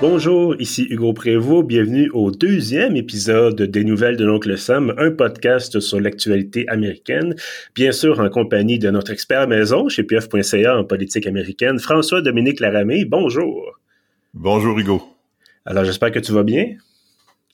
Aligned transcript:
Bonjour, 0.00 0.56
ici 0.58 0.86
Hugo 0.88 1.12
Prévost. 1.12 1.66
Bienvenue 1.66 2.08
au 2.14 2.30
deuxième 2.30 2.96
épisode 2.96 3.60
des 3.60 3.84
Nouvelles 3.84 4.16
de 4.16 4.24
l'Oncle 4.24 4.56
Sam, 4.56 4.94
un 4.96 5.10
podcast 5.10 5.78
sur 5.78 6.00
l'actualité 6.00 6.66
américaine. 6.68 7.34
Bien 7.74 7.92
sûr, 7.92 8.18
en 8.18 8.30
compagnie 8.30 8.78
de 8.78 8.88
notre 8.88 9.12
expert 9.12 9.46
maison 9.46 9.90
chez 9.90 10.02
PF.ca 10.02 10.78
en 10.78 10.84
politique 10.84 11.26
américaine, 11.26 11.78
François-Dominique 11.78 12.60
Laramé. 12.60 13.04
Bonjour. 13.04 13.78
Bonjour, 14.32 14.78
Hugo. 14.78 15.02
Alors, 15.66 15.84
j'espère 15.84 16.12
que 16.12 16.18
tu 16.18 16.32
vas 16.32 16.44
bien. 16.44 16.76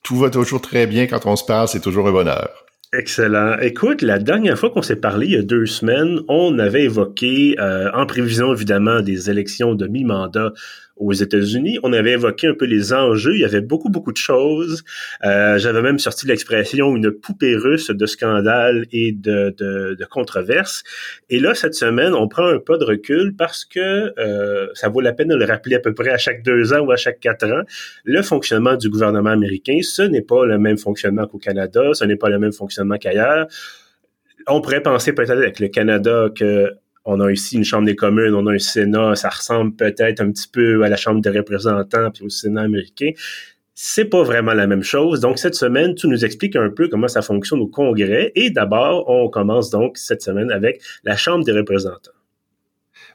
Tout 0.01 0.15
va 0.15 0.29
toujours 0.29 0.61
très 0.61 0.87
bien 0.87 1.05
quand 1.05 1.25
on 1.25 1.35
se 1.35 1.43
parle, 1.43 1.67
c'est 1.67 1.81
toujours 1.81 2.07
un 2.07 2.13
bonheur. 2.13 2.63
Excellent. 2.93 3.57
Écoute, 3.59 4.01
la 4.01 4.19
dernière 4.19 4.57
fois 4.57 4.69
qu'on 4.69 4.81
s'est 4.81 4.95
parlé, 4.95 5.27
il 5.27 5.33
y 5.33 5.37
a 5.37 5.41
deux 5.41 5.65
semaines, 5.65 6.21
on 6.29 6.57
avait 6.57 6.85
évoqué, 6.85 7.57
euh, 7.59 7.91
en 7.93 8.05
prévision 8.05 8.53
évidemment 8.53 9.01
des 9.01 9.29
élections 9.29 9.75
de 9.75 9.87
mi-mandat 9.87 10.53
aux 10.99 11.13
États-Unis. 11.13 11.79
On 11.83 11.93
avait 11.93 12.11
évoqué 12.11 12.47
un 12.47 12.53
peu 12.53 12.65
les 12.65 12.93
enjeux. 12.93 13.35
Il 13.35 13.41
y 13.41 13.45
avait 13.45 13.61
beaucoup, 13.61 13.89
beaucoup 13.89 14.11
de 14.11 14.17
choses. 14.17 14.83
Euh, 15.23 15.57
J'avais 15.57 15.81
même 15.81 15.99
sorti 15.99 16.27
l'expression 16.27 16.95
une 16.95 17.11
poupée 17.11 17.55
russe 17.55 17.89
de 17.89 18.05
scandales 18.05 18.85
et 18.91 19.11
de, 19.11 19.53
de, 19.57 19.95
de 19.95 20.05
controverses. 20.05 20.83
Et 21.29 21.39
là, 21.39 21.53
cette 21.53 21.73
semaine, 21.73 22.13
on 22.13 22.27
prend 22.27 22.47
un 22.47 22.59
pas 22.59 22.77
de 22.77 22.85
recul 22.85 23.35
parce 23.35 23.65
que 23.65 24.13
euh, 24.19 24.67
ça 24.73 24.89
vaut 24.89 25.01
la 25.01 25.13
peine 25.13 25.29
de 25.29 25.35
le 25.35 25.45
rappeler 25.45 25.75
à 25.75 25.79
peu 25.79 25.93
près 25.93 26.09
à 26.09 26.17
chaque 26.17 26.43
deux 26.43 26.73
ans 26.73 26.79
ou 26.79 26.91
à 26.91 26.95
chaque 26.95 27.19
quatre 27.19 27.45
ans. 27.45 27.63
Le 28.03 28.21
fonctionnement 28.21 28.75
du 28.75 28.89
gouvernement 28.89 29.31
américain, 29.31 29.79
ce 29.81 30.01
n'est 30.01 30.21
pas 30.21 30.45
le 30.45 30.57
même 30.57 30.77
fonctionnement 30.77 31.27
qu'au 31.27 31.37
Canada, 31.37 31.93
ce 31.93 32.05
n'est 32.05 32.15
pas 32.15 32.29
le 32.29 32.39
même 32.39 32.53
fonctionnement 32.53 32.97
qu'ailleurs. 32.97 33.47
On 34.47 34.61
pourrait 34.61 34.81
penser 34.81 35.13
peut-être 35.13 35.31
avec 35.31 35.59
le 35.59 35.67
Canada 35.67 36.29
que 36.33 36.71
on 37.07 37.21
a 37.21 37.31
ici 37.31 37.55
une 37.55 37.63
Chambre 37.63 37.85
des 37.85 37.95
communes, 37.95 38.35
on 38.35 38.45
a 38.47 38.53
un 38.53 38.59
Sénat, 38.59 39.15
ça 39.15 39.29
ressemble 39.29 39.73
peut-être 39.75 40.21
un 40.21 40.29
petit 40.31 40.47
peu 40.47 40.83
à 40.83 40.89
la 40.89 40.97
Chambre 40.97 41.21
des 41.21 41.29
représentants 41.29 42.11
puis 42.11 42.25
au 42.25 42.29
Sénat 42.29 42.63
américain. 42.63 43.11
C'est 43.73 44.05
pas 44.05 44.23
vraiment 44.23 44.53
la 44.53 44.67
même 44.67 44.83
chose. 44.83 45.19
Donc, 45.21 45.39
cette 45.39 45.55
semaine, 45.55 45.95
tu 45.95 46.07
nous 46.07 46.25
expliques 46.25 46.55
un 46.55 46.69
peu 46.69 46.87
comment 46.89 47.07
ça 47.07 47.21
fonctionne 47.21 47.61
au 47.61 47.67
Congrès. 47.67 48.31
Et 48.35 48.49
d'abord, 48.49 49.07
on 49.07 49.29
commence 49.29 49.69
donc 49.69 49.97
cette 49.97 50.21
semaine 50.21 50.51
avec 50.51 50.81
la 51.03 51.15
Chambre 51.15 51.45
des 51.45 51.51
représentants. 51.51 52.16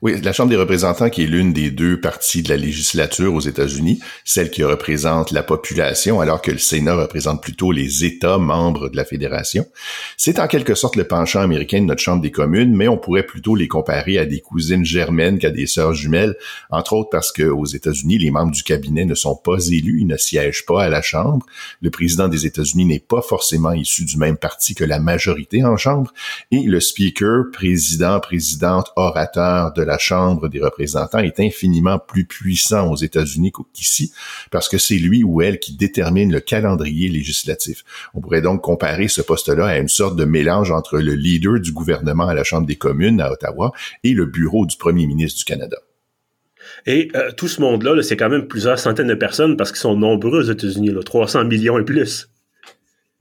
Oui, 0.02 0.20
la 0.20 0.32
Chambre 0.32 0.50
des 0.50 0.56
représentants 0.56 1.10
qui 1.10 1.22
est 1.22 1.26
l'une 1.26 1.52
des 1.52 1.70
deux 1.70 2.00
parties 2.00 2.42
de 2.42 2.48
la 2.48 2.56
législature 2.56 3.32
aux 3.32 3.40
États-Unis, 3.40 4.00
celle 4.24 4.50
qui 4.50 4.64
représente 4.64 5.30
la 5.30 5.44
population, 5.44 6.20
alors 6.20 6.42
que 6.42 6.50
le 6.50 6.58
Sénat 6.58 6.96
représente 6.96 7.40
plutôt 7.40 7.70
les 7.70 8.04
États 8.04 8.38
membres 8.38 8.88
de 8.88 8.96
la 8.96 9.04
fédération. 9.04 9.64
C'est 10.16 10.40
en 10.40 10.48
quelque 10.48 10.74
sorte 10.74 10.96
le 10.96 11.04
penchant 11.04 11.40
américain 11.40 11.80
de 11.80 11.86
notre 11.86 12.02
Chambre 12.02 12.20
des 12.20 12.32
communes, 12.32 12.74
mais 12.74 12.88
on 12.88 12.98
pourrait 12.98 13.22
plutôt 13.22 13.54
les 13.54 13.68
comparer 13.68 14.18
à 14.18 14.26
des 14.26 14.40
cousines 14.40 14.84
germaines 14.84 15.38
qu'à 15.38 15.50
des 15.50 15.68
sœurs 15.68 15.94
jumelles, 15.94 16.34
entre 16.70 16.94
autres 16.94 17.10
parce 17.10 17.30
que 17.30 17.44
aux 17.44 17.66
États-Unis, 17.66 18.18
les 18.18 18.32
membres 18.32 18.50
du 18.50 18.64
cabinet 18.64 19.04
ne 19.04 19.14
sont 19.14 19.36
pas 19.36 19.68
élus, 19.68 20.00
ils 20.00 20.08
ne 20.08 20.16
siègent 20.16 20.66
pas 20.66 20.82
à 20.82 20.88
la 20.88 21.00
Chambre. 21.00 21.46
Le 21.80 21.90
président 21.90 22.26
des 22.26 22.44
États-Unis 22.44 22.86
n'est 22.86 22.98
pas 22.98 23.22
forcément 23.22 23.72
issu 23.72 24.04
du 24.04 24.16
même 24.16 24.36
parti 24.36 24.74
que 24.74 24.82
la 24.82 24.98
majorité 24.98 25.64
en 25.64 25.76
Chambre, 25.76 26.12
et 26.50 26.62
le 26.62 26.80
speaker, 26.80 27.44
président, 27.52 28.18
présidente, 28.18 28.88
orateur 28.96 29.71
de 29.74 29.82
la 29.82 29.98
Chambre 29.98 30.48
des 30.48 30.60
représentants 30.60 31.18
est 31.18 31.40
infiniment 31.40 31.98
plus 31.98 32.24
puissant 32.24 32.90
aux 32.90 32.96
États-Unis 32.96 33.52
qu'ici, 33.72 34.12
parce 34.50 34.68
que 34.68 34.78
c'est 34.78 34.98
lui 34.98 35.24
ou 35.24 35.42
elle 35.42 35.58
qui 35.58 35.74
détermine 35.76 36.32
le 36.32 36.40
calendrier 36.40 37.08
législatif. 37.08 37.84
On 38.14 38.20
pourrait 38.20 38.42
donc 38.42 38.62
comparer 38.62 39.08
ce 39.08 39.22
poste-là 39.22 39.66
à 39.66 39.78
une 39.78 39.88
sorte 39.88 40.16
de 40.16 40.24
mélange 40.24 40.70
entre 40.70 40.98
le 40.98 41.14
leader 41.14 41.60
du 41.60 41.72
gouvernement 41.72 42.28
à 42.28 42.34
la 42.34 42.44
Chambre 42.44 42.66
des 42.66 42.76
communes 42.76 43.20
à 43.20 43.30
Ottawa 43.30 43.72
et 44.04 44.12
le 44.12 44.26
bureau 44.26 44.66
du 44.66 44.76
premier 44.76 45.06
ministre 45.06 45.38
du 45.38 45.44
Canada. 45.44 45.76
Et 46.86 47.10
euh, 47.14 47.30
tout 47.32 47.48
ce 47.48 47.60
monde-là, 47.60 48.02
c'est 48.02 48.16
quand 48.16 48.28
même 48.28 48.46
plusieurs 48.46 48.78
centaines 48.78 49.08
de 49.08 49.14
personnes 49.14 49.56
parce 49.56 49.70
qu'ils 49.70 49.80
sont 49.80 49.96
nombreux 49.96 50.40
aux 50.40 50.50
États-Unis, 50.50 50.92
300 51.04 51.44
millions 51.44 51.78
et 51.78 51.84
plus. 51.84 52.28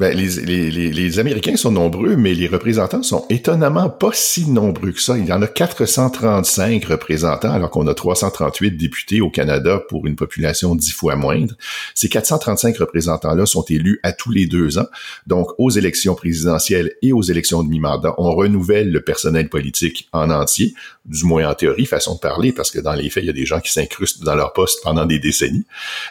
Ben, 0.02 0.18
les, 0.18 0.72
les, 0.72 0.90
les, 0.90 1.20
Américains 1.20 1.56
sont 1.56 1.70
nombreux, 1.70 2.16
mais 2.16 2.34
les 2.34 2.48
représentants 2.48 3.04
sont 3.04 3.28
étonnamment 3.30 3.88
pas 3.88 4.10
si 4.14 4.50
nombreux 4.50 4.94
que 4.94 5.00
ça. 5.00 5.16
Il 5.16 5.28
y 5.28 5.32
en 5.32 5.44
a 5.44 5.48
435 5.48 6.84
représentants, 6.86 7.52
alors 7.52 7.70
qu'on 7.70 7.86
a 7.86 7.94
338 7.94 8.72
députés 8.72 9.22
au 9.22 9.30
Canada 9.30 9.80
pour 9.90 10.08
une 10.08 10.16
population 10.16 10.74
dix 10.74 10.90
fois 10.92 11.16
moindre. 11.16 11.54
Ces 11.94 12.10
435 12.10 12.78
représentants-là 12.78 13.46
sont 13.46 13.62
élus 13.70 14.00
à 14.02 14.12
tous 14.12 14.32
les 14.32 14.48
deux 14.48 14.80
ans. 14.80 14.88
Donc, 15.28 15.50
aux 15.60 15.70
élections 15.70 16.16
présidentielles 16.16 16.94
et 17.04 17.14
aux 17.14 17.22
élections 17.22 17.62
de 17.62 17.70
mi-mandat, 17.70 18.16
on 18.18 18.32
renouvelle 18.32 18.92
le 18.92 19.02
personnel 19.02 19.50
politique 19.50 20.10
en 20.14 20.32
entier, 20.32 20.74
du 21.06 21.26
moins 21.26 21.48
en 21.48 21.54
théorie, 21.54 21.86
façon 21.86 22.16
de 22.16 22.20
parler, 22.20 22.54
parce 22.54 22.72
que 22.72 22.80
dans 22.80 22.94
les 22.94 23.12
faits, 23.12 23.24
il 23.24 23.28
y 23.28 23.30
a 23.30 23.34
des 23.34 23.46
gens 23.46 23.60
qui 23.60 23.72
s'incrustent 23.72 24.24
dans 24.24 24.34
leur 24.34 24.54
poste 24.54 24.80
pendant 24.84 25.06
des 25.06 25.20
décennies. 25.20 25.68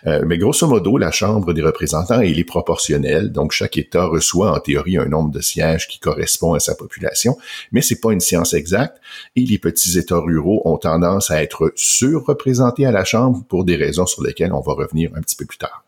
Euh, 0.06 0.22
mais 0.24 0.38
grosso 0.38 0.68
modo, 0.68 0.96
la 0.96 1.10
Chambre 1.10 1.52
des 1.52 1.62
représentants, 1.62 2.20
elle 2.20 2.38
est 2.38 2.44
proportionnelle. 2.44 3.32
Donc, 3.32 3.50
chaque 3.50 3.79
État 3.80 4.06
reçoit 4.06 4.52
en 4.52 4.60
théorie 4.60 4.96
un 4.96 5.06
nombre 5.06 5.30
de 5.30 5.40
sièges 5.40 5.88
qui 5.88 5.98
correspond 5.98 6.54
à 6.54 6.60
sa 6.60 6.74
population, 6.74 7.36
mais 7.72 7.82
c'est 7.82 8.00
pas 8.00 8.12
une 8.12 8.20
science 8.20 8.54
exacte 8.54 9.00
et 9.36 9.44
les 9.44 9.58
petits 9.58 9.98
États 9.98 10.20
ruraux 10.20 10.62
ont 10.64 10.78
tendance 10.78 11.30
à 11.30 11.42
être 11.42 11.72
surreprésentés 11.74 12.86
à 12.86 12.92
la 12.92 13.04
Chambre 13.04 13.44
pour 13.48 13.64
des 13.64 13.76
raisons 13.76 14.06
sur 14.06 14.22
lesquelles 14.22 14.52
on 14.52 14.60
va 14.60 14.74
revenir 14.74 15.10
un 15.16 15.20
petit 15.20 15.36
peu 15.36 15.44
plus 15.44 15.58
tard. 15.58 15.84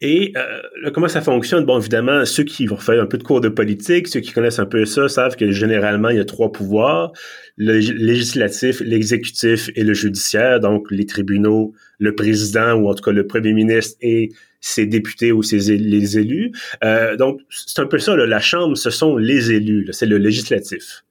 Et 0.00 0.32
euh, 0.36 0.90
comment 0.90 1.08
ça 1.08 1.20
fonctionne? 1.20 1.64
Bon, 1.64 1.78
évidemment, 1.78 2.24
ceux 2.24 2.44
qui 2.44 2.66
vont 2.66 2.76
faire 2.76 3.02
un 3.02 3.06
peu 3.06 3.18
de 3.18 3.22
cours 3.22 3.40
de 3.40 3.48
politique, 3.48 4.08
ceux 4.08 4.20
qui 4.20 4.32
connaissent 4.32 4.58
un 4.58 4.66
peu 4.66 4.84
ça, 4.84 5.08
savent 5.08 5.36
que 5.36 5.50
généralement, 5.50 6.10
il 6.10 6.16
y 6.16 6.20
a 6.20 6.24
trois 6.24 6.52
pouvoirs, 6.52 7.12
le 7.56 7.78
législatif, 7.78 8.80
l'exécutif 8.80 9.70
et 9.74 9.84
le 9.84 9.94
judiciaire, 9.94 10.60
donc 10.60 10.90
les 10.90 11.06
tribunaux, 11.06 11.72
le 11.98 12.14
président 12.14 12.74
ou 12.74 12.88
en 12.88 12.94
tout 12.94 13.02
cas 13.02 13.12
le 13.12 13.26
premier 13.26 13.52
ministre 13.52 13.96
et 14.00 14.30
ses 14.60 14.86
députés 14.86 15.32
ou 15.32 15.42
ses, 15.42 15.70
élus. 15.70 16.52
Euh, 16.84 17.16
donc, 17.16 17.40
c'est 17.50 17.80
un 17.80 17.86
peu 17.86 17.98
ça, 17.98 18.16
la 18.16 18.40
Chambre, 18.40 18.76
ce 18.76 18.90
sont 18.90 19.16
les 19.16 19.52
élus, 19.52 19.88
c'est 19.92 20.06
le 20.06 20.18
législatif. 20.18 21.04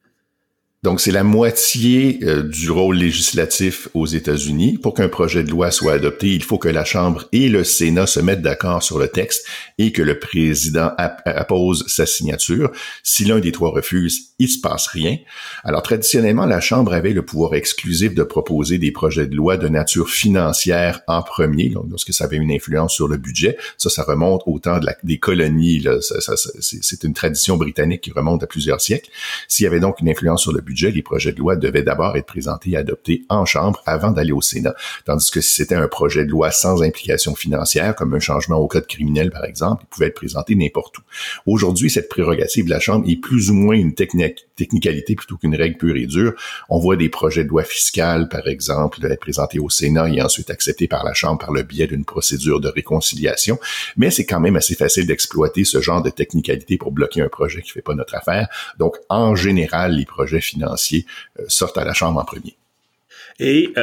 Donc, 0.86 1.02
c'est 1.02 1.10
la 1.10 1.24
moitié 1.24 2.20
euh, 2.22 2.44
du 2.44 2.70
rôle 2.70 2.98
législatif 2.98 3.90
aux 3.96 4.06
États-Unis. 4.06 4.78
Pour 4.78 4.94
qu'un 4.94 5.10
projet 5.10 5.42
de 5.42 5.50
loi 5.50 5.72
soit 5.72 5.94
adopté, 5.94 6.28
il 6.28 6.44
faut 6.44 6.60
que 6.60 6.68
la 6.68 6.86
Chambre 6.86 7.28
et 7.32 7.50
le 7.50 7.64
Sénat 7.64 8.06
se 8.06 8.20
mettent 8.20 8.44
d'accord 8.44 8.84
sur 8.84 9.00
le 9.00 9.08
texte 9.08 9.48
et 9.80 9.92
que 9.92 10.04
le 10.04 10.20
président 10.20 10.92
appose 11.26 11.86
sa 11.88 12.06
signature. 12.06 12.72
Si 13.02 13.26
l'un 13.26 13.40
des 13.40 13.52
trois 13.52 13.72
refuse, 13.72 14.36
il 14.38 14.48
se 14.48 14.62
passe 14.62 14.86
rien. 14.86 15.18
Alors, 15.64 15.82
traditionnellement, 15.82 16.46
la 16.46 16.60
Chambre 16.60 16.94
avait 16.94 17.14
le 17.14 17.26
pouvoir 17.26 17.56
exclusif 17.56 18.14
de 18.14 18.22
proposer 18.22 18.78
des 18.78 18.92
projets 18.92 19.26
de 19.26 19.36
loi 19.36 19.58
de 19.58 19.68
nature 19.68 20.08
financière 20.12 21.02
en 21.08 21.24
premier, 21.24 21.74
lorsque 21.90 22.14
ça 22.14 22.26
avait 22.26 22.38
une 22.38 22.52
influence 22.52 22.94
sur 22.94 23.08
le 23.08 23.18
budget. 23.18 23.58
Ça, 23.80 23.90
ça 23.90 24.04
remonte 24.04 24.44
au 24.46 24.60
temps 24.60 24.80
des 25.02 25.18
colonies. 25.18 25.84
c'est 26.62 27.04
une 27.04 27.16
tradition 27.16 27.58
britannique 27.58 28.02
qui 28.02 28.12
remonte 28.12 28.44
à 28.44 28.48
plusieurs 28.48 28.82
siècles. 28.82 29.10
S'il 29.48 29.64
y 29.64 29.68
avait 29.68 29.80
donc 29.80 30.00
une 30.00 30.10
influence 30.10 30.44
sur 30.44 30.54
le 30.54 30.62
budget, 30.62 30.75
les 30.84 31.02
projets 31.02 31.32
de 31.32 31.40
loi 31.40 31.56
devaient 31.56 31.84
d'abord 31.84 32.16
être 32.18 32.26
présentés 32.26 32.72
et 32.72 32.78
adoptés 32.78 33.24
en 33.30 33.46
Chambre 33.46 33.82
avant 33.86 34.12
d'aller 34.12 34.32
au 34.32 34.42
Sénat. 34.42 34.76
Tandis 35.06 35.32
que 35.32 35.42
si 35.42 35.54
c'était 35.54 35.76
un 35.76 35.88
projet 35.88 36.26
de 36.26 36.30
loi 36.30 36.52
sans 36.52 36.84
implication 36.84 37.36
financière, 37.36 37.96
comme 37.96 38.14
un 38.14 38.20
changement 38.20 38.58
au 38.58 38.68
code 38.68 38.88
criminel 38.88 39.32
par 39.32 39.46
exemple, 39.46 39.84
il 39.86 39.88
pouvait 39.88 40.08
être 40.08 40.16
présenté 40.16 40.56
n'importe 40.56 40.98
où. 40.98 41.02
Aujourd'hui, 41.46 41.90
cette 41.90 42.10
prérogative 42.10 42.66
de 42.66 42.70
la 42.70 42.80
Chambre 42.80 43.10
est 43.10 43.16
plus 43.16 43.50
ou 43.50 43.54
moins 43.54 43.76
une 43.76 43.94
technicalité 43.94 45.16
plutôt 45.16 45.38
qu'une 45.38 45.56
règle 45.56 45.78
pure 45.78 45.96
et 45.96 46.06
dure. 46.06 46.34
On 46.70 46.80
voit 46.80 46.96
des 46.96 47.10
projets 47.10 47.44
de 47.44 47.50
loi 47.50 47.64
fiscale, 47.64 48.28
par 48.30 48.48
exemple, 48.48 49.06
être 49.06 49.20
présentés 49.20 49.60
au 49.60 49.70
Sénat 49.70 50.10
et 50.10 50.22
ensuite 50.22 50.50
acceptés 50.50 50.88
par 50.88 51.04
la 51.04 51.14
Chambre 51.14 51.40
par 51.40 51.52
le 51.52 51.64
biais 51.64 51.88
d'une 51.88 52.06
procédure 52.06 52.60
de 52.60 52.68
réconciliation. 52.68 53.60
Mais 53.98 54.12
c'est 54.12 54.26
quand 54.26 54.40
même 54.40 54.56
assez 54.56 54.76
facile 54.76 55.08
d'exploiter 55.08 55.64
ce 55.64 55.82
genre 55.82 56.02
de 56.02 56.10
technicalité 56.10 56.78
pour 56.78 56.92
bloquer 56.92 57.22
un 57.22 57.30
projet 57.30 57.62
qui 57.62 57.72
fait 57.72 57.82
pas 57.82 57.96
notre 57.96 58.16
affaire. 58.16 58.48
Donc, 58.80 58.98
en 59.10 59.36
général, 59.36 59.96
les 59.96 60.06
projets 60.06 60.42
financiers 60.42 60.65
financiers 60.66 61.06
sortent 61.48 61.78
à 61.78 61.86
la 61.86 61.94
Chambre 61.94 62.20
en 62.20 62.26
premier. 62.26 62.56
Et 63.40 63.74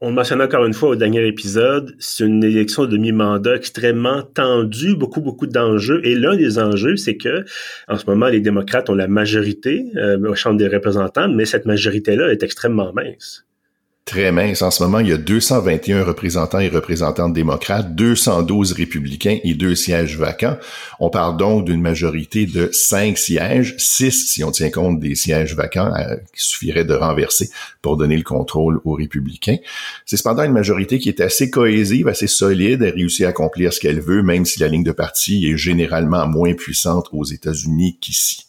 on 0.00 0.10
mentionnait 0.10 0.44
encore 0.44 0.66
une 0.66 0.74
fois 0.74 0.90
au 0.90 0.96
dernier 0.96 1.26
épisode, 1.26 1.94
c'est 1.98 2.24
une 2.24 2.44
élection 2.44 2.84
de 2.84 2.98
mi-mandat 2.98 3.56
extrêmement 3.56 4.22
tendue, 4.22 4.96
beaucoup, 4.96 5.22
beaucoup 5.22 5.46
d'enjeux. 5.46 6.00
Et 6.04 6.14
l'un 6.14 6.36
des 6.36 6.58
enjeux, 6.58 6.96
c'est 6.96 7.16
que 7.16 7.44
en 7.88 7.96
ce 7.96 8.04
moment, 8.06 8.26
les 8.26 8.40
démocrates 8.40 8.90
ont 8.90 8.94
la 8.94 9.08
majorité 9.08 9.86
au 10.28 10.34
Chambre 10.34 10.58
des 10.58 10.68
représentants, 10.68 11.28
mais 11.28 11.46
cette 11.46 11.64
majorité-là 11.64 12.30
est 12.32 12.42
extrêmement 12.42 12.92
mince 12.92 13.46
très 14.04 14.32
mince. 14.32 14.62
En 14.62 14.70
ce 14.70 14.82
moment, 14.82 14.98
il 14.98 15.08
y 15.08 15.12
a 15.12 15.16
221 15.16 16.04
représentants 16.04 16.58
et 16.58 16.68
représentantes 16.68 17.32
démocrates, 17.32 17.94
212 17.94 18.72
républicains 18.72 19.38
et 19.44 19.54
deux 19.54 19.74
sièges 19.74 20.18
vacants. 20.18 20.56
On 21.00 21.08
parle 21.08 21.36
donc 21.36 21.64
d'une 21.64 21.80
majorité 21.80 22.46
de 22.46 22.68
cinq 22.72 23.16
sièges, 23.16 23.74
six 23.78 24.28
si 24.28 24.42
on 24.44 24.50
tient 24.50 24.70
compte 24.70 24.98
des 24.98 25.14
sièges 25.14 25.54
vacants 25.54 25.92
euh, 25.94 26.16
qui 26.34 26.44
suffirait 26.44 26.84
de 26.84 26.94
renverser 26.94 27.50
pour 27.80 27.96
donner 27.96 28.16
le 28.16 28.24
contrôle 28.24 28.80
aux 28.84 28.94
républicains. 28.94 29.58
C'est 30.04 30.16
cependant 30.16 30.42
une 30.42 30.52
majorité 30.52 30.98
qui 30.98 31.08
est 31.08 31.20
assez 31.20 31.50
cohésive, 31.50 32.08
assez 32.08 32.26
solide, 32.26 32.82
elle 32.82 32.94
réussit 32.94 33.24
à 33.24 33.28
accomplir 33.28 33.72
ce 33.72 33.80
qu'elle 33.80 34.00
veut, 34.00 34.22
même 34.22 34.44
si 34.44 34.60
la 34.60 34.68
ligne 34.68 34.84
de 34.84 34.92
parti 34.92 35.46
est 35.46 35.56
généralement 35.56 36.26
moins 36.26 36.54
puissante 36.54 37.08
aux 37.12 37.24
États-Unis 37.24 37.98
qu'ici. 38.00 38.46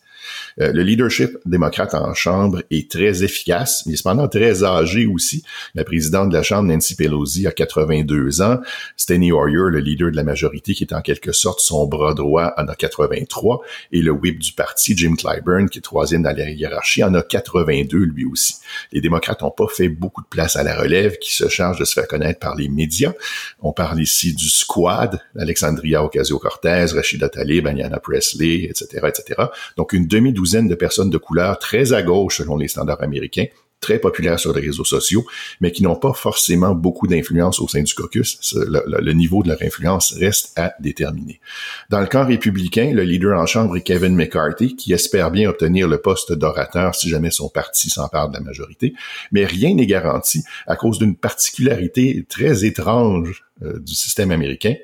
Euh, 0.59 0.71
le 0.71 0.83
leadership 0.83 1.37
démocrate 1.45 1.93
en 1.93 2.13
Chambre 2.13 2.61
est 2.69 2.89
très 2.89 3.23
efficace, 3.23 3.83
mais 3.85 3.95
cependant 3.95 4.27
très 4.27 4.63
âgé 4.63 5.05
aussi. 5.05 5.43
La 5.75 5.83
présidente 5.83 6.29
de 6.29 6.33
la 6.33 6.43
Chambre, 6.43 6.71
Nancy 6.71 6.95
Pelosi, 6.95 7.47
a 7.47 7.51
82 7.51 8.41
ans. 8.41 8.59
Steny 8.97 9.31
Hoyer, 9.31 9.69
le 9.69 9.79
leader 9.79 10.11
de 10.11 10.15
la 10.15 10.23
majorité, 10.23 10.73
qui 10.73 10.83
est 10.83 10.93
en 10.93 11.01
quelque 11.01 11.31
sorte 11.31 11.59
son 11.59 11.87
bras 11.87 12.13
droit, 12.13 12.53
en 12.57 12.67
a 12.67 12.75
83. 12.75 13.61
Et 13.91 14.01
le 14.01 14.11
whip 14.11 14.39
du 14.39 14.53
parti, 14.53 14.95
Jim 14.95 15.15
Clyburn, 15.15 15.69
qui 15.69 15.79
est 15.79 15.81
troisième 15.81 16.23
dans 16.23 16.35
la 16.35 16.49
hiérarchie, 16.49 17.03
en 17.03 17.13
a 17.13 17.23
82 17.23 17.97
lui 17.97 18.25
aussi. 18.25 18.55
Les 18.91 19.01
démocrates 19.01 19.41
n'ont 19.41 19.51
pas 19.51 19.67
fait 19.67 19.89
beaucoup 19.89 20.21
de 20.21 20.27
place 20.27 20.55
à 20.55 20.63
la 20.63 20.75
relève, 20.75 21.17
qui 21.17 21.33
se 21.33 21.47
charge 21.47 21.79
de 21.79 21.85
se 21.85 21.93
faire 21.93 22.07
connaître 22.07 22.39
par 22.39 22.55
les 22.55 22.69
médias. 22.69 23.13
On 23.61 23.73
parle 23.73 24.01
ici 24.01 24.33
du 24.33 24.49
squad, 24.49 25.19
Alexandria 25.37 26.03
Ocasio-Cortez, 26.03 26.87
Rashida 26.93 27.29
Tlaib, 27.29 27.67
Ayanna 27.67 27.99
Presley, 27.99 28.63
etc., 28.69 29.07
etc. 29.07 29.43
Donc, 29.77 29.93
une 29.93 30.07
demi-douzaine 30.07 30.42
de 30.43 30.75
personnes 30.75 31.09
de 31.09 31.17
couleur 31.17 31.57
très 31.59 31.93
à 31.93 32.03
gauche 32.03 32.37
selon 32.37 32.57
les 32.57 32.67
standards 32.67 33.01
américains, 33.01 33.45
très 33.79 33.99
populaires 33.99 34.39
sur 34.39 34.53
les 34.53 34.61
réseaux 34.61 34.85
sociaux, 34.85 35.25
mais 35.59 35.71
qui 35.71 35.83
n'ont 35.83 35.97
pas 35.97 36.13
forcément 36.13 36.73
beaucoup 36.73 37.05
d'influence 37.05 37.59
au 37.59 37.67
sein 37.67 37.83
du 37.83 37.93
caucus. 37.93 38.55
Le, 38.55 39.11
niveau 39.11 39.43
de 39.43 39.49
leur 39.49 39.61
influence 39.61 40.13
reste 40.13 40.57
à 40.57 40.73
déterminer. 40.79 41.41
Dans 41.89 41.99
le 41.99 42.07
camp 42.07 42.25
républicain, 42.25 42.93
le 42.93 43.03
leader 43.03 43.39
en 43.39 43.45
chambre 43.45 43.75
est 43.75 43.81
Kevin 43.81 44.15
McCarthy, 44.15 44.75
qui 44.75 44.93
espère 44.93 45.31
bien 45.31 45.49
obtenir 45.49 45.87
le 45.87 45.97
poste 45.97 46.31
d'orateur 46.31 46.95
si 46.95 47.09
jamais 47.09 47.29
son 47.29 47.49
parti 47.49 47.89
s'empare 47.89 48.29
de 48.29 48.35
la 48.35 48.39
majorité, 48.39 48.93
mais 49.31 49.45
rien 49.45 49.75
n'est 49.75 49.85
garanti 49.85 50.43
à 50.65 50.75
cause 50.75 50.97
d'une 50.97 51.15
particularité 51.15 52.25
très 52.29 52.63
étrange 52.63 53.43
euh, 53.63 53.79
du 53.79 53.93
système 53.93 54.31
américain 54.31 54.75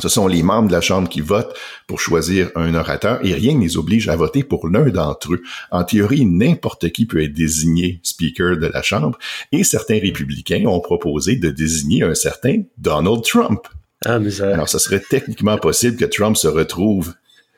ce 0.00 0.08
sont 0.08 0.26
les 0.26 0.42
membres 0.42 0.68
de 0.68 0.72
la 0.72 0.80
Chambre 0.80 1.08
qui 1.08 1.20
votent 1.20 1.56
pour 1.86 2.00
choisir 2.00 2.50
un 2.54 2.74
orateur 2.74 3.24
et 3.24 3.32
rien 3.32 3.54
ne 3.54 3.62
les 3.62 3.76
oblige 3.76 4.08
à 4.08 4.16
voter 4.16 4.44
pour 4.44 4.68
l'un 4.68 4.88
d'entre 4.90 5.34
eux. 5.34 5.42
En 5.70 5.84
théorie, 5.84 6.26
n'importe 6.26 6.90
qui 6.90 7.06
peut 7.06 7.22
être 7.22 7.32
désigné 7.32 8.00
Speaker 8.02 8.58
de 8.58 8.66
la 8.66 8.82
Chambre 8.82 9.18
et 9.52 9.64
certains 9.64 9.98
républicains 9.98 10.64
ont 10.66 10.80
proposé 10.80 11.36
de 11.36 11.50
désigner 11.50 12.02
un 12.02 12.14
certain 12.14 12.62
Donald 12.78 13.22
Trump. 13.22 13.60
Ah, 14.04 14.18
mais 14.18 14.30
ça... 14.30 14.52
Alors, 14.52 14.68
ce 14.68 14.78
serait 14.78 15.00
techniquement 15.00 15.56
possible 15.56 15.96
que 15.96 16.04
Trump 16.04 16.36
se 16.36 16.48
retrouve 16.48 17.14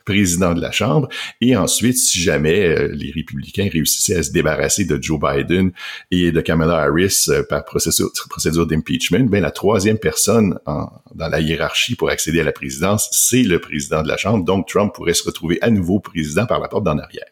président 0.08 0.55
de 0.55 0.60
la 0.62 0.70
Chambre. 0.70 1.08
Et 1.43 1.55
ensuite, 1.55 1.99
si 1.99 2.19
jamais 2.19 2.66
euh, 2.66 2.88
les 2.94 3.10
républicains 3.10 3.69
réussissaient 3.70 4.16
à 4.16 4.22
se 4.22 4.32
débarrasser 4.32 4.87
de 4.87 4.99
Joe 5.00 5.20
Biden 5.20 5.70
et 6.10 6.32
de 6.32 6.40
Kamala 6.40 6.78
Harris 6.78 7.26
euh, 7.28 7.43
par 7.43 7.66
procédure, 7.66 8.10
procédure 8.31 8.66
d'impeachment, 8.66 9.28
ben 9.28 9.43
la 9.43 9.50
troisième 9.50 9.99
personne 9.99 10.58
dans 10.66 11.28
la 11.28 11.40
hiérarchie 11.40 11.94
pour 11.94 12.08
accéder 12.08 12.40
à 12.40 12.44
la 12.44 12.52
présidence, 12.52 13.08
c'est 13.12 13.43
le 13.43 13.60
président 13.60 14.02
de 14.02 14.08
la 14.08 14.16
Chambre. 14.16 14.44
Donc, 14.44 14.66
Trump 14.66 14.94
pourrait 14.94 15.12
se 15.12 15.25
retrouver 15.25 15.58
à 15.60 15.69
nouveau 15.70 16.00
président 16.00 16.46
par 16.46 16.58
la 16.58 16.69
porte 16.69 16.84
d'en 16.84 16.99
arrière. 16.99 17.26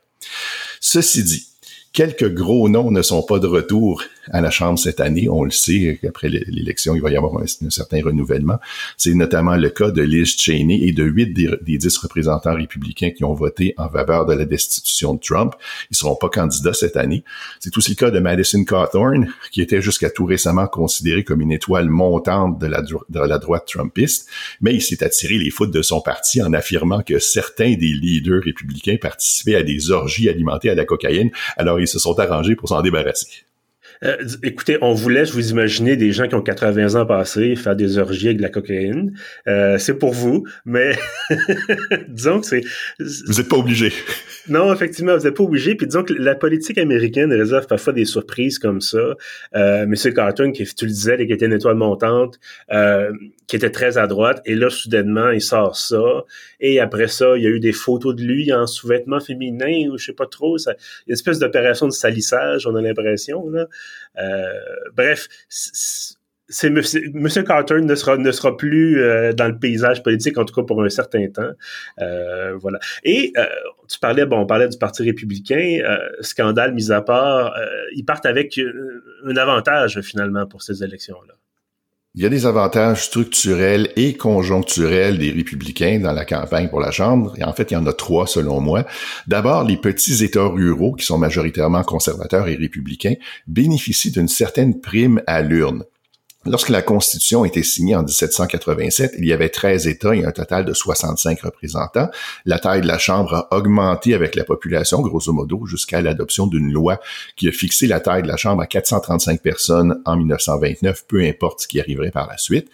Ceci 0.81 1.25
dit, 1.25 1.46
quelques 1.94 2.32
gros 2.32 2.69
noms 2.69 2.90
ne 2.90 3.00
sont 3.00 3.22
pas 3.22 3.38
de 3.38 3.46
retour 3.46 4.02
à 4.31 4.40
la 4.40 4.50
Chambre 4.50 4.78
cette 4.78 5.00
année. 5.00 5.28
On 5.28 5.44
le 5.44 5.50
sait 5.50 5.99
qu'après 6.00 6.28
l'élection, 6.28 6.94
il 6.94 7.02
va 7.02 7.11
y 7.11 7.17
avoir 7.17 7.40
un, 7.40 7.70
certain 7.70 8.02
renouvellement. 8.02 8.58
C'est 8.96 9.14
notamment 9.14 9.56
le 9.56 9.70
cas 9.70 9.90
de 9.90 10.02
Liz 10.02 10.37
Cheney 10.38 10.81
et 10.82 10.93
de 10.93 11.05
huit 11.05 11.32
des, 11.32 11.78
dix 11.78 11.96
représentants 11.99 12.55
républicains 12.55 13.11
qui 13.11 13.25
ont 13.25 13.34
voté 13.34 13.75
en 13.76 13.88
faveur 13.88 14.26
de 14.26 14.34
la 14.34 14.44
destitution 14.44 15.14
de 15.14 15.20
Trump. 15.20 15.55
Ils 15.90 15.96
seront 15.96 16.17
pas 16.17 16.28
candidats 16.28 16.73
cette 16.73 16.96
année. 16.96 17.25
C'est 17.61 17.76
aussi 17.76 17.90
le 17.90 17.96
cas 17.96 18.11
de 18.11 18.19
Madison 18.19 18.64
Cawthorn, 18.64 19.28
qui 19.52 19.62
était 19.62 19.82
jusqu'à 19.82 20.11
tout 20.11 20.25
récemment 20.25 20.67
considéré 20.67 21.25
comme 21.25 21.40
une 21.40 21.52
étoile 21.52 21.88
montante 21.88 22.58
de 22.58 22.67
la, 22.67 22.82
de 22.82 23.20
la 23.20 23.38
droite 23.38 23.67
trumpiste, 23.67 24.29
mais 24.61 24.75
il 24.75 24.82
s'est 24.82 25.02
attiré 25.02 25.38
les 25.38 25.50
foudres 25.50 25.72
de 25.72 25.82
son 25.82 26.00
parti 26.00 26.43
en 26.43 26.52
affirmant 26.52 27.02
que 27.02 27.19
certains 27.19 27.75
des 27.75 27.93
leaders 27.93 28.43
républicains 28.43 28.96
participaient 29.00 29.56
à 29.56 29.62
des 29.62 29.90
orgies 29.90 30.29
alimentées 30.29 30.70
à 30.70 30.75
la 30.75 30.84
cocaïne, 30.84 31.31
alors 31.56 31.81
ils 31.81 31.88
se 31.88 31.99
sont 31.99 32.19
arrangés 32.19 32.56
pour 32.56 32.69
s'en 32.69 32.82
débarrasser. 32.82 33.45
Euh, 34.04 34.16
écoutez, 34.43 34.78
on 34.81 34.93
vous 34.93 35.08
laisse 35.08 35.31
vous 35.32 35.50
imaginer 35.50 35.96
des 35.96 36.12
gens 36.12 36.28
qui 36.28 36.34
ont 36.34 36.43
80 36.43 37.00
ans 37.00 37.06
passés 37.06 37.56
faire 37.56 37.76
des 37.76 37.98
orgies 37.98 38.28
avec 38.28 38.38
de 38.38 38.43
la 38.43 38.48
cocaïne. 38.48 39.19
Euh, 39.46 39.78
c'est 39.78 39.98
pour 39.98 40.12
vous, 40.12 40.44
mais 40.64 40.96
disons 42.08 42.40
que 42.40 42.46
c'est... 42.46 42.62
Vous 42.98 43.34
n'êtes 43.34 43.48
pas 43.48 43.56
obligé. 43.56 43.93
Non, 44.48 44.72
effectivement, 44.72 45.16
vous 45.16 45.25
n'êtes 45.25 45.37
pas 45.37 45.43
obligé. 45.43 45.75
Puis 45.75 45.87
disons 45.87 46.04
que 46.04 46.12
la 46.12 46.34
politique 46.34 46.78
américaine 46.78 47.32
réserve 47.32 47.66
parfois 47.66 47.93
des 47.93 48.04
surprises 48.04 48.58
comme 48.58 48.81
ça. 48.81 49.16
Euh, 49.54 49.87
Monsieur 49.87 50.12
Carton, 50.12 50.52
qui, 50.52 50.64
tu 50.64 50.87
le 50.87 50.93
disais, 50.93 51.26
qui 51.26 51.32
était 51.32 51.46
une 51.46 51.52
étoile 51.52 51.76
montante, 51.76 52.38
euh, 52.72 53.12
qui 53.46 53.56
était 53.56 53.70
très 53.70 53.98
à 53.98 54.06
droite, 54.06 54.43
et 54.44 54.54
là, 54.54 54.70
soudainement, 54.70 55.31
il 55.31 55.40
sort 55.40 55.76
ça. 55.76 56.25
Et 56.60 56.81
après 56.81 57.08
ça, 57.08 57.37
il 57.37 57.43
y 57.43 57.46
a 57.46 57.50
eu 57.50 57.60
des 57.60 57.72
photos 57.72 58.14
de 58.14 58.22
lui 58.22 58.52
en 58.52 58.66
sous-vêtements 58.66 59.20
féminins, 59.20 59.88
ou 59.90 59.98
je 59.98 60.06
sais 60.06 60.12
pas 60.12 60.26
trop. 60.26 60.58
Ça, 60.58 60.75
une 61.06 61.12
espèce 61.12 61.38
d'opération 61.38 61.87
de 61.87 61.93
salissage, 61.93 62.66
on 62.66 62.75
a 62.76 62.82
l'impression. 62.82 63.48
Là. 63.50 63.66
Euh, 64.18 64.52
bref, 64.94 65.28
c'est 65.48 66.70
Monsieur 66.70 67.42
Carter 67.42 67.80
ne 67.80 67.94
sera 67.94 68.56
plus 68.56 69.02
euh, 69.02 69.32
dans 69.32 69.48
le 69.48 69.58
paysage 69.58 70.02
politique 70.02 70.38
en 70.38 70.44
tout 70.44 70.54
cas 70.54 70.62
pour 70.62 70.82
un 70.82 70.88
certain 70.88 71.26
temps. 71.28 71.50
Euh, 72.00 72.58
et 73.02 73.32
tu 73.88 73.98
parlais 73.98 74.24
on 74.30 74.46
parlait 74.46 74.68
du 74.68 74.78
parti 74.78 75.02
républicain 75.02 75.80
scandale 76.20 76.72
mis 76.72 76.92
à 76.92 77.02
part 77.02 77.56
ils 77.94 78.04
partent 78.04 78.26
avec 78.26 78.60
un 79.24 79.36
avantage 79.36 80.00
finalement 80.02 80.46
pour 80.46 80.62
ces 80.62 80.84
élections 80.84 81.20
là 81.26 81.35
il 82.16 82.22
y 82.22 82.26
a 82.26 82.30
des 82.30 82.46
avantages 82.46 83.04
structurels 83.04 83.92
et 83.96 84.14
conjoncturels 84.14 85.18
des 85.18 85.32
républicains 85.32 86.00
dans 86.00 86.12
la 86.12 86.24
campagne 86.24 86.68
pour 86.68 86.80
la 86.80 86.90
Chambre. 86.90 87.34
Et 87.36 87.44
en 87.44 87.52
fait, 87.52 87.70
il 87.70 87.74
y 87.74 87.76
en 87.76 87.84
a 87.84 87.92
trois 87.92 88.26
selon 88.26 88.58
moi. 88.58 88.86
D'abord, 89.26 89.64
les 89.64 89.76
petits 89.76 90.24
États 90.24 90.48
ruraux, 90.48 90.94
qui 90.94 91.04
sont 91.04 91.18
majoritairement 91.18 91.82
conservateurs 91.82 92.48
et 92.48 92.54
républicains, 92.54 93.16
bénéficient 93.46 94.12
d'une 94.12 94.28
certaine 94.28 94.80
prime 94.80 95.20
à 95.26 95.42
l'urne. 95.42 95.84
Lorsque 96.48 96.69
la 96.69 96.81
Constitution 96.81 97.43
a 97.43 97.48
été 97.48 97.64
signée 97.64 97.96
en 97.96 98.04
1787, 98.04 99.14
il 99.19 99.26
y 99.26 99.32
avait 99.32 99.48
13 99.48 99.88
États 99.88 100.14
et 100.14 100.25
un 100.25 100.31
total 100.31 100.64
de 100.64 100.72
65 100.72 101.40
représentants. 101.40 102.08
La 102.44 102.60
taille 102.60 102.82
de 102.82 102.87
la 102.87 102.98
Chambre 102.98 103.34
a 103.34 103.56
augmenté 103.56 104.14
avec 104.14 104.37
la 104.37 104.44
population, 104.44 105.00
grosso 105.00 105.32
modo, 105.32 105.66
jusqu'à 105.66 106.00
l'adoption 106.00 106.46
d'une 106.46 106.72
loi 106.72 107.00
qui 107.34 107.48
a 107.48 107.52
fixé 107.52 107.88
la 107.88 107.98
taille 107.98 108.22
de 108.22 108.28
la 108.28 108.37
Chambre 108.37 108.62
à 108.62 108.66
435 108.66 109.43
personnes 109.43 110.00
en 110.04 110.16
1929, 110.16 111.06
peu 111.08 111.20
importe 111.25 111.62
ce 111.62 111.69
qui 111.69 111.81
arriverait 111.81 112.12
par 112.12 112.28
la 112.28 112.38
suite. 112.38 112.69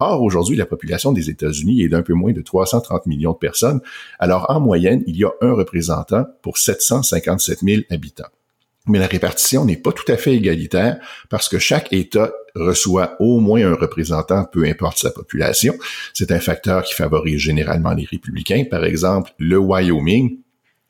Or, 0.00 0.22
aujourd'hui, 0.22 0.56
la 0.56 0.66
population 0.66 1.12
des 1.12 1.30
États-Unis 1.30 1.82
est 1.82 1.88
d'un 1.88 2.02
peu 2.02 2.12
moins 2.12 2.32
de 2.32 2.42
330 2.42 3.06
millions 3.06 3.32
de 3.32 3.38
personnes. 3.38 3.80
Alors, 4.18 4.44
en 4.50 4.60
moyenne, 4.60 5.02
il 5.06 5.16
y 5.16 5.24
a 5.24 5.30
un 5.40 5.54
représentant 5.54 6.26
pour 6.42 6.58
757 6.58 7.60
000 7.60 7.82
habitants. 7.90 8.28
Mais 8.86 8.98
la 8.98 9.06
répartition 9.06 9.64
n'est 9.64 9.78
pas 9.78 9.92
tout 9.92 10.10
à 10.12 10.16
fait 10.16 10.34
égalitaire 10.34 10.98
parce 11.30 11.48
que 11.48 11.58
chaque 11.58 11.92
État 11.92 12.32
reçoit 12.54 13.16
au 13.18 13.40
moins 13.40 13.64
un 13.64 13.74
représentant, 13.74 14.44
peu 14.44 14.64
importe 14.64 14.98
sa 14.98 15.10
population. 15.10 15.74
C'est 16.12 16.30
un 16.30 16.40
facteur 16.40 16.82
qui 16.82 16.94
favorise 16.94 17.38
généralement 17.38 17.94
les 17.94 18.04
républicains. 18.04 18.64
Par 18.70 18.84
exemple, 18.84 19.32
le 19.38 19.56
Wyoming 19.56 20.38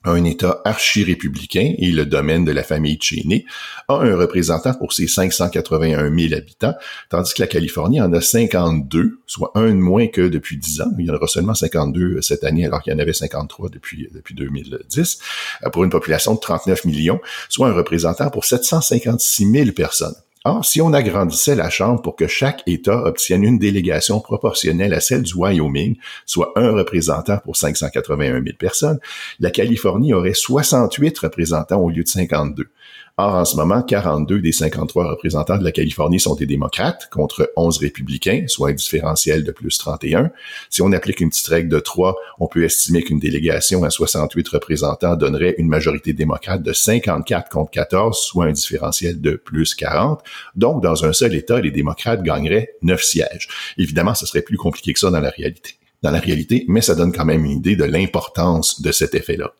un 0.05 0.25
État 0.25 0.61
archi-républicain 0.65 1.75
et 1.79 1.91
le 1.91 2.05
domaine 2.07 2.45
de 2.45 2.53
la 2.53 2.63
famille 2.63 2.99
Cheney, 3.01 3.45
a 3.89 3.95
un 3.95 4.17
représentant 4.17 4.75
pour 4.75 4.93
ses 4.93 5.07
581 5.07 6.15
000 6.17 6.35
habitants, 6.35 6.75
tandis 7.09 7.35
que 7.35 7.43
la 7.43 7.47
Californie 7.47 8.01
en 8.01 8.13
a 8.13 8.21
52, 8.21 9.21
soit 9.27 9.53
un 9.55 9.69
de 9.69 9.75
moins 9.75 10.07
que 10.09 10.23
depuis 10.23 10.57
10 10.57 10.81
ans. 10.83 10.91
Il 10.99 11.07
y 11.07 11.11
en 11.11 11.15
aura 11.15 11.27
seulement 11.27 11.55
52 11.55 12.21
cette 12.23 12.45
année, 12.45 12.67
alors 12.67 12.83
qu'il 12.83 12.93
y 12.93 12.97
en 12.97 12.99
avait 12.99 13.13
53 13.13 13.71
depuis, 13.71 14.09
depuis 14.13 14.35
2010, 14.35 15.19
euh, 15.65 15.71
pour 15.71 15.85
une 15.85 15.91
population 15.91 16.35
de 16.35 16.41
39 16.41 16.85
millions, 16.85 17.21
soit 17.49 17.69
un 17.69 17.73
représentant 17.73 18.31
pour 18.31 18.45
756 18.45 19.51
000 19.51 19.73
personnes. 19.73 20.15
Or, 20.47 20.63
si 20.63 20.83
on 20.83 20.93
agrandissait 20.93 21.55
la 21.55 21.71
Chambre 21.71 22.03
pour 22.03 22.17
que 22.17 22.27
chaque 22.27 22.63
État 22.67 23.03
obtienne 23.05 23.45
une 23.45 23.59
délégation 23.59 24.21
proportionnelle 24.21 24.93
à 24.93 25.01
celle 25.01 25.23
du 25.23 25.33
Wyoming, 25.35 25.97
soit 26.27 26.53
un 26.57 26.73
représentant 26.73 27.39
pour 27.39 27.57
581 27.57 28.43
000 28.43 28.45
personnes, 28.59 28.99
la 29.41 29.51
Californie 29.51 30.13
aurait 30.13 30.35
68 30.35 31.19
représentants 31.19 31.81
au 31.81 31.89
lieu 31.89 32.03
de 32.03 32.09
52. 32.09 32.69
Or, 33.17 33.35
en 33.37 33.45
ce 33.45 33.55
moment, 33.55 33.81
42 33.81 34.41
des 34.41 34.51
53 34.51 35.09
représentants 35.09 35.57
de 35.57 35.63
la 35.63 35.71
Californie 35.71 36.19
sont 36.19 36.35
des 36.35 36.47
démocrates 36.47 37.09
contre 37.13 37.53
11 37.55 37.79
républicains, 37.79 38.47
soit 38.49 38.71
un 38.71 38.73
différentiel 38.73 39.45
de 39.45 39.53
plus 39.53 39.79
31. 39.79 40.33
Si 40.69 40.83
on 40.83 40.91
applique 40.91 41.21
une 41.21 41.29
petite 41.29 41.47
règle 41.47 41.69
de 41.69 41.79
3, 41.79 42.17
on 42.41 42.49
peut 42.49 42.65
estimer 42.65 43.05
qu'une 43.05 43.21
délégation 43.21 43.85
à 43.85 43.91
68 43.91 44.49
représentants 44.49 45.15
donnerait 45.15 45.55
une 45.59 45.69
majorité 45.69 46.13
démocrate 46.13 46.65
de 46.65 46.73
54 46.73 47.51
contre 47.51 47.71
14, 47.71 48.19
soit 48.19 48.47
un 48.47 48.53
différentiel 48.53 49.21
de 49.21 49.37
plus 49.37 49.77
40. 49.77 50.21
Donc, 50.57 50.83
dans 50.83 51.05
un 51.05 51.13
seul 51.13 51.37
État, 51.37 51.61
les 51.61 51.71
démocrates 51.71 52.25
gagneraient 52.25 52.75
9 52.83 53.01
sièges. 53.01 53.49
Évidemment, 53.79 54.17
ce 54.17 54.27
serait 54.27 54.43
plus 54.43 54.59
compliqué 54.59 54.93
que 54.93 54.99
ça 54.99 55.13
dans 55.13 55.21
la 55.21 55.31
réalité. 55.31 55.77
Dans 56.03 56.11
la 56.11 56.19
réalité, 56.19 56.65
mais 56.67 56.81
ça 56.81 56.97
donne 56.97 57.13
quand 57.13 57.25
même 57.25 57.45
une 57.45 57.53
idée 57.53 57.77
de 57.77 57.85
l'importance 57.85 58.83
de 58.83 58.91
cet 58.91 59.15
effet-là. 59.15 59.53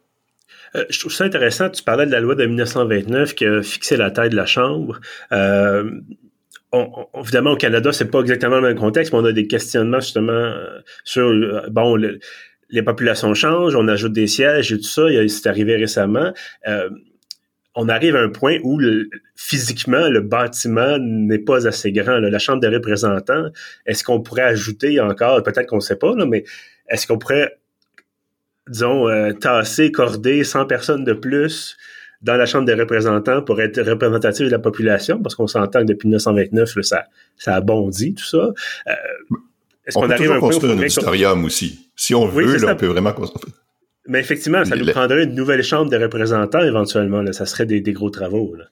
Euh, 0.77 0.85
je 0.91 0.99
trouve 0.99 1.13
ça 1.13 1.25
intéressant. 1.25 1.71
Tu 1.71 1.83
parlais 1.83 2.07
de 2.07 2.11
la 2.11 2.21
loi 2.21 2.35
de 2.35 2.47
1929 2.47 3.35
qui 3.35 3.47
a 3.47 3.63
fixé 3.63 3.97
la 3.97 4.11
taille 4.11 4.31
de 4.31 4.37
la 4.37 4.47
Chambre. 4.47 5.01
Euh, 5.33 5.91
évidemment, 7.15 7.53
au 7.53 7.57
Canada, 7.57 7.93
c'est 7.93 8.11
pas 8.11 8.21
exactement 8.21 8.57
le 8.57 8.69
même 8.69 8.79
contexte, 8.79 9.13
mais 9.13 9.19
on 9.19 9.25
a 9.25 9.33
des 9.33 9.47
questionnements 9.47 10.01
justement 10.01 10.33
euh, 10.33 10.81
sur 11.05 11.33
bon 11.71 11.97
les 12.71 12.83
populations 12.83 13.35
changent, 13.35 13.77
on 13.77 13.89
ajoute 13.89 14.13
des 14.13 14.27
sièges 14.27 14.73
et 14.73 14.79
tout 14.79 14.85
ça, 14.85 15.03
c'est 15.29 15.49
arrivé 15.49 15.77
récemment. 15.77 16.33
Euh, 16.67 16.91
on 17.77 17.89
arrive 17.89 18.17
à 18.17 18.21
un 18.21 18.29
point 18.29 18.59
où 18.63 18.81
physiquement 19.37 20.09
le 20.09 20.21
bâtiment 20.21 20.99
n'est 20.99 21.39
pas 21.39 21.67
assez 21.67 21.93
grand. 21.93 22.19
La 22.19 22.39
Chambre 22.39 22.61
des 22.61 22.69
représentants, 22.69 23.49
est-ce 23.87 24.05
qu'on 24.05 24.21
pourrait 24.21 24.43
ajouter 24.43 25.01
encore, 25.01 25.43
peut-être 25.43 25.67
qu'on 25.67 25.77
ne 25.77 25.81
sait 25.81 25.97
pas, 25.97 26.15
mais 26.27 26.45
est-ce 26.89 27.07
qu'on 27.07 27.19
pourrait, 27.19 27.59
disons, 28.69 29.09
euh, 29.09 29.33
tasser, 29.33 29.93
corder 29.93 30.45
100 30.45 30.67
personnes 30.67 31.05
de 31.05 31.13
plus 31.13 31.77
dans 32.23 32.37
la 32.37 32.47
Chambre 32.47 32.65
des 32.65 32.75
représentants 32.75 33.43
pour 33.43 33.61
être 33.61 33.81
représentatif 33.83 34.47
de 34.47 34.51
la 34.51 34.59
population? 34.59 35.21
Parce 35.23 35.35
qu'on 35.35 35.47
s'entend 35.47 35.81
que 35.81 35.87
depuis 35.87 36.09
1929, 36.09 36.81
ça, 36.83 37.05
ça 37.37 37.55
a 37.55 37.61
bondi, 37.61 38.15
tout 38.15 38.25
ça. 38.25 38.53
Euh, 38.87 38.93
est-ce 39.85 39.95
qu'on 39.95 40.11
arrive 40.11 40.33
à 40.33 40.37
un 40.37 40.39
point 40.41 40.51
un 40.51 40.79
auditorium 40.79 41.45
aussi. 41.45 41.91
Si 41.95 42.15
on 42.15 42.27
veut, 42.27 42.65
on 42.67 42.77
peut 42.77 42.87
vraiment 42.87 43.13
construire. 43.13 43.55
Mais 44.07 44.21
effectivement, 44.21 44.65
ça 44.65 44.77
nous 44.77 44.87
prendrait 44.87 45.25
une 45.25 45.35
nouvelle 45.35 45.63
chambre 45.63 45.91
de 45.91 45.97
représentants 45.97 46.63
éventuellement. 46.63 47.23
Là. 47.23 47.33
Ça 47.33 47.47
serait 47.47 47.67
des, 47.67 47.81
gros 47.93 48.11
travaux. 48.11 48.55
Là. 48.55 48.65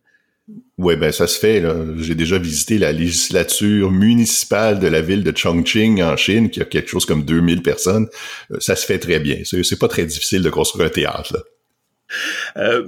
Oui, 0.79 0.97
ben 0.97 1.13
ça 1.13 1.27
se 1.27 1.39
fait. 1.39 1.63
J'ai 1.99 2.15
déjà 2.15 2.39
visité 2.39 2.79
la 2.79 2.93
législature 2.93 3.91
municipale 3.91 4.79
de 4.79 4.87
la 4.87 5.03
ville 5.03 5.23
de 5.23 5.37
Chongqing 5.37 6.03
en 6.03 6.17
Chine, 6.17 6.49
qui 6.51 6.63
a 6.63 6.65
quelque 6.65 6.89
chose 6.89 7.05
comme 7.05 7.25
2000 7.25 7.63
personnes. 7.63 8.09
Euh, 8.51 8.57
ça 8.59 8.75
se 8.75 8.87
fait 8.87 8.99
très 8.99 9.21
bien. 9.21 9.43
C'est 9.45 9.79
pas 9.79 9.89
très 9.89 10.07
difficile 10.07 10.43
de 10.43 10.51
construire 10.51 10.87
un 10.87 10.91
théâtre. 10.91 11.35
Là. 11.35 11.41
Euh, 12.57 12.87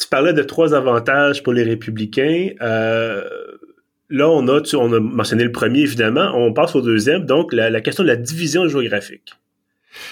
tu 0.00 0.08
parlais 0.08 0.32
de 0.32 0.42
trois 0.42 0.74
avantages 0.74 1.42
pour 1.42 1.52
les 1.52 1.62
républicains. 1.62 2.50
Euh, 2.62 3.22
là, 4.08 4.28
on 4.30 4.48
a, 4.48 4.62
on 4.74 4.92
a 4.92 5.00
mentionné 5.00 5.44
le 5.44 5.52
premier, 5.52 5.80
évidemment. 5.80 6.32
On 6.34 6.54
passe 6.54 6.74
au 6.74 6.80
deuxième. 6.80 7.26
Donc, 7.26 7.52
la 7.52 7.80
question 7.82 8.02
de 8.02 8.08
la 8.08 8.16
division 8.16 8.66
géographique. 8.66 9.34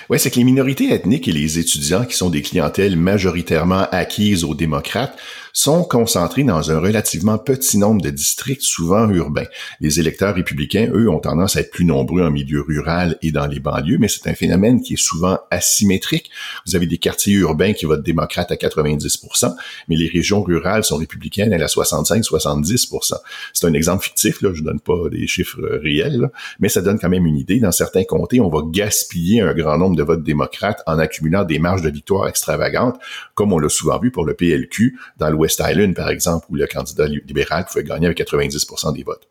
Oui, 0.09 0.19
c'est 0.19 0.31
que 0.31 0.37
les 0.37 0.45
minorités 0.45 0.93
ethniques 0.93 1.29
et 1.29 1.33
les 1.33 1.59
étudiants, 1.59 2.05
qui 2.05 2.17
sont 2.17 2.31
des 2.31 2.43
clientèles 2.43 2.97
majoritairement 2.97 3.89
acquises 3.91 4.45
aux 4.45 4.55
démocrates, 4.55 5.19
sont 5.53 5.85
concentrés 5.85 6.45
dans 6.45 6.71
un 6.71 6.79
relativement 6.79 7.39
petit 7.39 7.79
nombre 7.79 8.03
de 8.03 8.11
districts, 8.11 8.63
souvent 8.63 9.09
urbains. 9.11 9.47
Les 9.81 10.01
électeurs 10.01 10.35
républicains, 10.35 10.89
eux, 10.93 11.09
ont 11.09 11.21
tendance 11.21 11.57
à 11.57 11.61
être 11.61 11.71
plus 11.71 11.85
nombreux 11.85 12.23
en 12.23 12.31
milieu 12.31 12.63
rural 12.63 13.19
et 13.23 13.33
dans 13.33 13.47
les 13.47 13.61
banlieues, 13.61 13.99
mais 13.99 14.09
c'est 14.09 14.29
un 14.29 14.35
phénomène 14.35 14.81
qui 14.81 14.95
est 14.95 15.03
souvent 15.03 15.39
asymétrique. 15.51 16.31
Vous 16.67 16.77
avez 16.77 16.87
des 16.87 16.99
quartiers 16.99 17.35
urbains 17.35 17.73
qui 17.73 17.87
votent 17.87 18.03
démocrate 18.03 18.51
à 18.51 18.57
90% 18.57 19.53
mais 19.89 19.97
les 19.97 20.09
régions 20.09 20.43
rurales 20.43 20.85
sont 20.85 20.97
républicaines 20.97 21.53
à 21.53 21.67
65-70% 21.67 23.15
C'est 23.53 23.67
un 23.67 23.73
exemple 23.73 24.05
fictif, 24.05 24.43
là, 24.43 24.51
je 24.55 24.63
donne 24.63 24.81
pas 24.81 25.09
des 25.11 25.27
chiffres 25.27 25.61
réels, 25.83 26.31
mais 26.61 26.69
ça 26.69 26.81
donne 26.81 26.99
quand 26.99 27.09
même 27.09 27.27
une 27.27 27.37
idée. 27.37 27.61
Dans 27.61 27.73
certains 27.73 28.05
comtés, 28.05 28.41
on 28.41 28.49
va 28.49 28.61
gaspiller 28.65 29.41
un 29.41 29.55
grand 29.55 29.79
nombre 29.79 29.97
de 29.97 30.03
votes 30.03 30.23
démocrates 30.23 30.83
en 30.87 30.99
accumulant 30.99 31.45
des 31.45 31.59
marges 31.59 31.83
de 31.83 31.91
victoire 31.91 32.29
extravagantes, 32.29 32.99
comme 33.35 33.53
on 33.53 33.59
l'a 33.59 33.69
souvent 33.69 33.99
vu 33.99 34.11
pour 34.11 34.25
le 34.25 34.35
PLQ 34.35 34.99
dans 35.19 35.31
le 35.31 35.37
West 35.43 35.61
Island, 35.65 35.95
par 35.95 36.09
exemple, 36.09 36.47
où 36.51 36.55
le 36.55 36.67
candidat 36.67 37.07
libéral 37.07 37.65
pouvait 37.65 37.83
gagner 37.83 38.07
avec 38.07 38.19
90% 38.19 38.95
des 38.95 39.03
votes. 39.03 39.29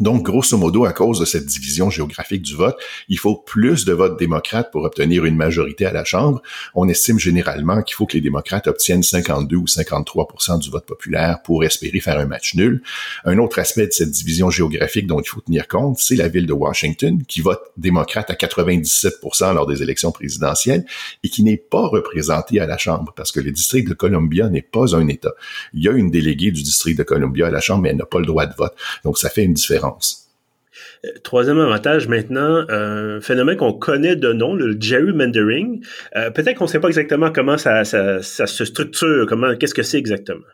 Donc, 0.00 0.24
grosso 0.24 0.56
modo, 0.56 0.86
à 0.86 0.92
cause 0.92 1.20
de 1.20 1.24
cette 1.24 1.46
division 1.46 1.90
géographique 1.90 2.42
du 2.42 2.54
vote, 2.54 2.78
il 3.08 3.18
faut 3.18 3.36
plus 3.36 3.84
de 3.84 3.92
votes 3.92 4.18
démocrates 4.18 4.70
pour 4.72 4.84
obtenir 4.84 5.26
une 5.26 5.36
majorité 5.36 5.84
à 5.84 5.92
la 5.92 6.04
Chambre. 6.04 6.42
On 6.74 6.88
estime 6.88 7.18
généralement 7.18 7.82
qu'il 7.82 7.94
faut 7.94 8.06
que 8.06 8.14
les 8.14 8.22
démocrates 8.22 8.66
obtiennent 8.66 9.02
52 9.02 9.56
ou 9.56 9.64
53% 9.66 10.58
du 10.60 10.70
vote 10.70 10.86
populaire 10.86 11.42
pour 11.42 11.64
espérer 11.64 12.00
faire 12.00 12.18
un 12.18 12.26
match 12.26 12.54
nul. 12.54 12.82
Un 13.24 13.36
autre 13.38 13.58
aspect 13.58 13.86
de 13.86 13.92
cette 13.92 14.10
division 14.10 14.50
géographique 14.50 15.06
dont 15.06 15.20
il 15.20 15.28
faut 15.28 15.42
tenir 15.42 15.68
compte, 15.68 15.98
c'est 15.98 16.16
la 16.16 16.28
ville 16.28 16.46
de 16.46 16.52
Washington, 16.52 17.22
qui 17.28 17.42
vote 17.42 17.60
démocrate 17.76 18.30
à 18.30 18.34
97% 18.34 19.54
lors 19.54 19.66
des 19.66 19.82
élections 19.82 20.12
présidentielles 20.12 20.86
et 21.22 21.28
qui 21.28 21.42
n'est 21.42 21.58
pas 21.58 21.86
représentée 21.86 22.58
à 22.58 22.66
la 22.66 22.78
Chambre 22.78 23.12
parce 23.14 23.32
que 23.32 23.40
le 23.40 23.50
district 23.50 23.88
de 23.88 23.94
Columbia 23.94 24.48
n'est 24.48 24.62
pas 24.62 24.96
un 24.96 25.08
État. 25.08 25.32
Il 25.74 25.82
y 25.82 25.88
a 25.88 25.92
une 25.92 26.10
déléguée 26.10 26.52
du 26.52 26.62
district 26.62 26.96
de 26.96 27.02
Columbia 27.02 27.48
à 27.48 27.50
la 27.50 27.60
Chambre, 27.60 27.82
mais 27.82 27.90
elle 27.90 27.96
n'a 27.96 28.06
pas 28.06 28.20
le 28.20 28.26
droit 28.26 28.46
de 28.46 28.54
vote. 28.54 28.74
Donc, 29.04 29.18
ça 29.18 29.28
fait 29.28 29.44
une 29.44 29.54
différence 29.54 29.89
euh, 31.04 31.08
troisième 31.22 31.58
avantage 31.58 32.08
maintenant, 32.08 32.64
un 32.68 33.20
phénomène 33.20 33.56
qu'on 33.56 33.72
connaît 33.72 34.16
de 34.16 34.32
nom, 34.32 34.54
le 34.54 34.76
gerrymandering. 34.78 35.82
Euh, 36.16 36.30
peut-être 36.30 36.58
qu'on 36.58 36.64
ne 36.64 36.70
sait 36.70 36.80
pas 36.80 36.88
exactement 36.88 37.30
comment 37.32 37.58
ça, 37.58 37.84
ça 37.84 38.20
se 38.22 38.64
structure, 38.64 39.26
comment, 39.28 39.56
qu'est-ce 39.56 39.74
que 39.74 39.82
c'est 39.82 39.98
exactement? 39.98 40.46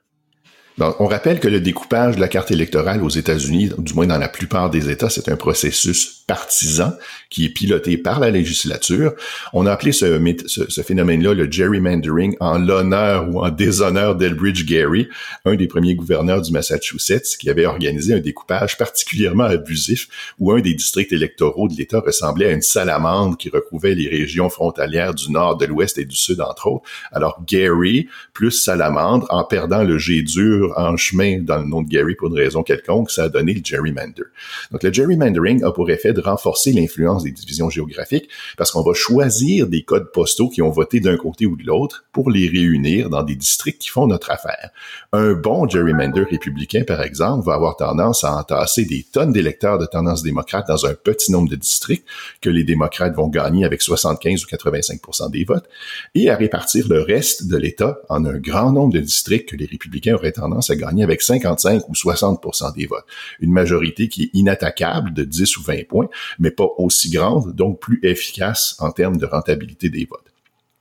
On 0.79 1.07
rappelle 1.07 1.41
que 1.41 1.49
le 1.49 1.61
découpage 1.61 2.17
de 2.17 2.21
la 2.21 2.29
carte 2.29 2.51
électorale 2.51 3.03
aux 3.03 3.09
États-Unis, 3.09 3.71
du 3.79 3.95
moins 3.95 4.07
dans 4.07 4.19
la 4.19 4.29
plupart 4.29 4.69
des 4.69 4.91
États, 4.91 5.09
c'est 5.09 5.31
un 5.31 5.37
processus 5.37 6.16
partisan 6.27 6.93
qui 7.31 7.45
est 7.45 7.51
piloté 7.51 7.97
par 7.97 8.21
la 8.21 8.31
législature. 8.31 9.13
On 9.53 9.67
a 9.67 9.73
appelé 9.73 9.93
ce, 9.93 10.83
phénomène-là 10.83 11.35
le 11.35 11.51
gerrymandering 11.51 12.37
en 12.41 12.59
l'honneur 12.59 13.29
ou 13.29 13.41
en 13.41 13.51
déshonneur 13.51 14.17
d'Elbridge 14.17 14.65
Gary, 14.65 15.09
un 15.45 15.55
des 15.55 15.69
premiers 15.69 15.95
gouverneurs 15.95 16.43
du 16.43 16.53
Massachusetts, 16.53 17.37
qui 17.39 17.49
avait 17.49 17.67
organisé 17.67 18.15
un 18.15 18.21
découpage 18.21 18.77
particulièrement 18.77 19.45
abusif 19.45 20.09
où 20.39 20.53
un 20.53 20.61
des 20.61 20.75
districts 20.75 21.13
électoraux 21.13 21.69
de 21.69 21.75
l'État 21.75 22.01
ressemblait 22.01 22.47
à 22.47 22.53
une 22.53 22.63
salamandre 22.63 23.37
qui 23.37 23.49
recouvrait 23.49 23.95
les 23.95 24.09
régions 24.09 24.49
frontalières 24.49 25.15
du 25.15 25.31
nord, 25.31 25.57
de 25.57 25.67
l'ouest 25.67 25.99
et 25.99 26.05
du 26.05 26.17
sud, 26.17 26.41
entre 26.41 26.67
autres. 26.67 26.85
Alors 27.13 27.43
Gary 27.47 28.09
plus 28.33 28.51
salamandre, 28.51 29.27
en 29.31 29.45
perdant 29.45 29.85
le 29.85 29.99
G 29.99 30.23
dur 30.23 30.73
en 30.77 30.97
chemin 30.97 31.39
dans 31.41 31.59
le 31.59 31.67
nom 31.67 31.83
de 31.83 31.89
Gary 31.89 32.15
pour 32.15 32.29
une 32.29 32.37
raison 32.37 32.63
quelconque, 32.63 33.11
ça 33.11 33.25
a 33.25 33.29
donné 33.29 33.55
le 33.55 33.63
gerrymander. 33.65 34.25
Donc 34.73 34.83
le 34.83 34.93
gerrymandering 34.93 35.63
a 35.65 35.71
pour 35.71 35.91
effet 35.91 36.13
de 36.17 36.21
renforcer 36.21 36.73
l'influence 36.73 37.23
des 37.23 37.31
divisions 37.31 37.71
géographiques 37.71 38.29
parce 38.57 38.71
qu'on 38.71 38.83
va 38.83 38.95
choisir 38.95 39.67
des 39.67 39.83
codes 39.83 40.11
postaux 40.13 40.49
qui 40.49 40.63
ont 40.63 40.71
voté 40.71 41.01
d'un 41.01 41.17
côté 41.17 41.47
ou 41.47 41.57
de 41.57 41.65
l'autre 41.65 42.05
pour 42.13 42.31
les 42.31 42.49
réunir 42.49 43.11
dans 43.11 43.23
des 43.23 43.37
districts 43.37 43.81
qui 43.83 43.89
font 43.89 44.07
notre 44.07 44.31
affaire. 44.31 44.71
Un 45.13 45.35
bon 45.35 45.69
gerrymander 45.69 46.25
républicain, 46.25 46.85
par 46.85 47.03
exemple, 47.03 47.47
va 47.47 47.55
avoir 47.55 47.77
tendance 47.77 48.25
à 48.25 48.35
entasser 48.37 48.85
des 48.85 49.05
tonnes 49.05 49.33
d'électeurs 49.33 49.79
de 49.79 49.87
tendance 49.87 50.23
démocrate 50.23 50.67
dans 50.67 50.87
un 50.87 50.95
petit 50.95 51.31
nombre 51.31 51.49
de 51.49 51.57
districts 51.57 52.07
que 52.41 52.51
les 52.51 52.65
démocrates 52.65 53.15
vont 53.15 53.29
gagner 53.29 53.65
avec 53.65 53.83
75 53.83 54.45
ou 54.45 54.47
85 54.47 55.31
des 55.31 55.45
votes 55.45 55.69
et 56.15 56.31
à 56.31 56.37
répartir 56.37 56.89
le 56.89 57.03
reste 57.03 57.47
de 57.47 57.57
l'État 57.57 57.99
en 58.09 58.25
un 58.25 58.39
grand 58.39 58.73
nombre 58.73 58.95
de 58.95 59.01
districts 59.01 59.51
que 59.51 59.57
les 59.57 59.67
républicains 59.67 60.15
auraient 60.15 60.33
tendance 60.33 60.71
à 60.71 60.77
gagner 60.77 61.05
avec 61.05 61.23
55 61.23 61.89
ou 61.89 61.95
60 61.95 62.41
des 62.75 62.87
votes. 62.87 63.05
Une 63.41 63.53
majorité 63.53 64.09
qui 64.09 64.25
est 64.25 64.31
inattaquable 64.33 65.13
de 65.13 65.25
10 65.25 65.57
ou 65.59 65.63
20 65.63 65.89
points, 65.89 66.06
mais 66.39 66.51
pas 66.51 66.69
aussi 66.79 67.11
grande, 67.11 67.55
donc 67.55 67.81
plus 67.81 68.01
efficace 68.03 68.77
en 68.79 68.91
termes 68.91 69.17
de 69.17 69.27
rentabilité 69.27 69.89
des 69.89 70.07
votes. 70.09 70.33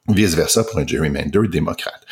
Vice-versa 0.07 0.63
pour 0.63 0.77
un 0.77 0.85
gerrymander 0.85 1.47
démocrate. 1.47 2.05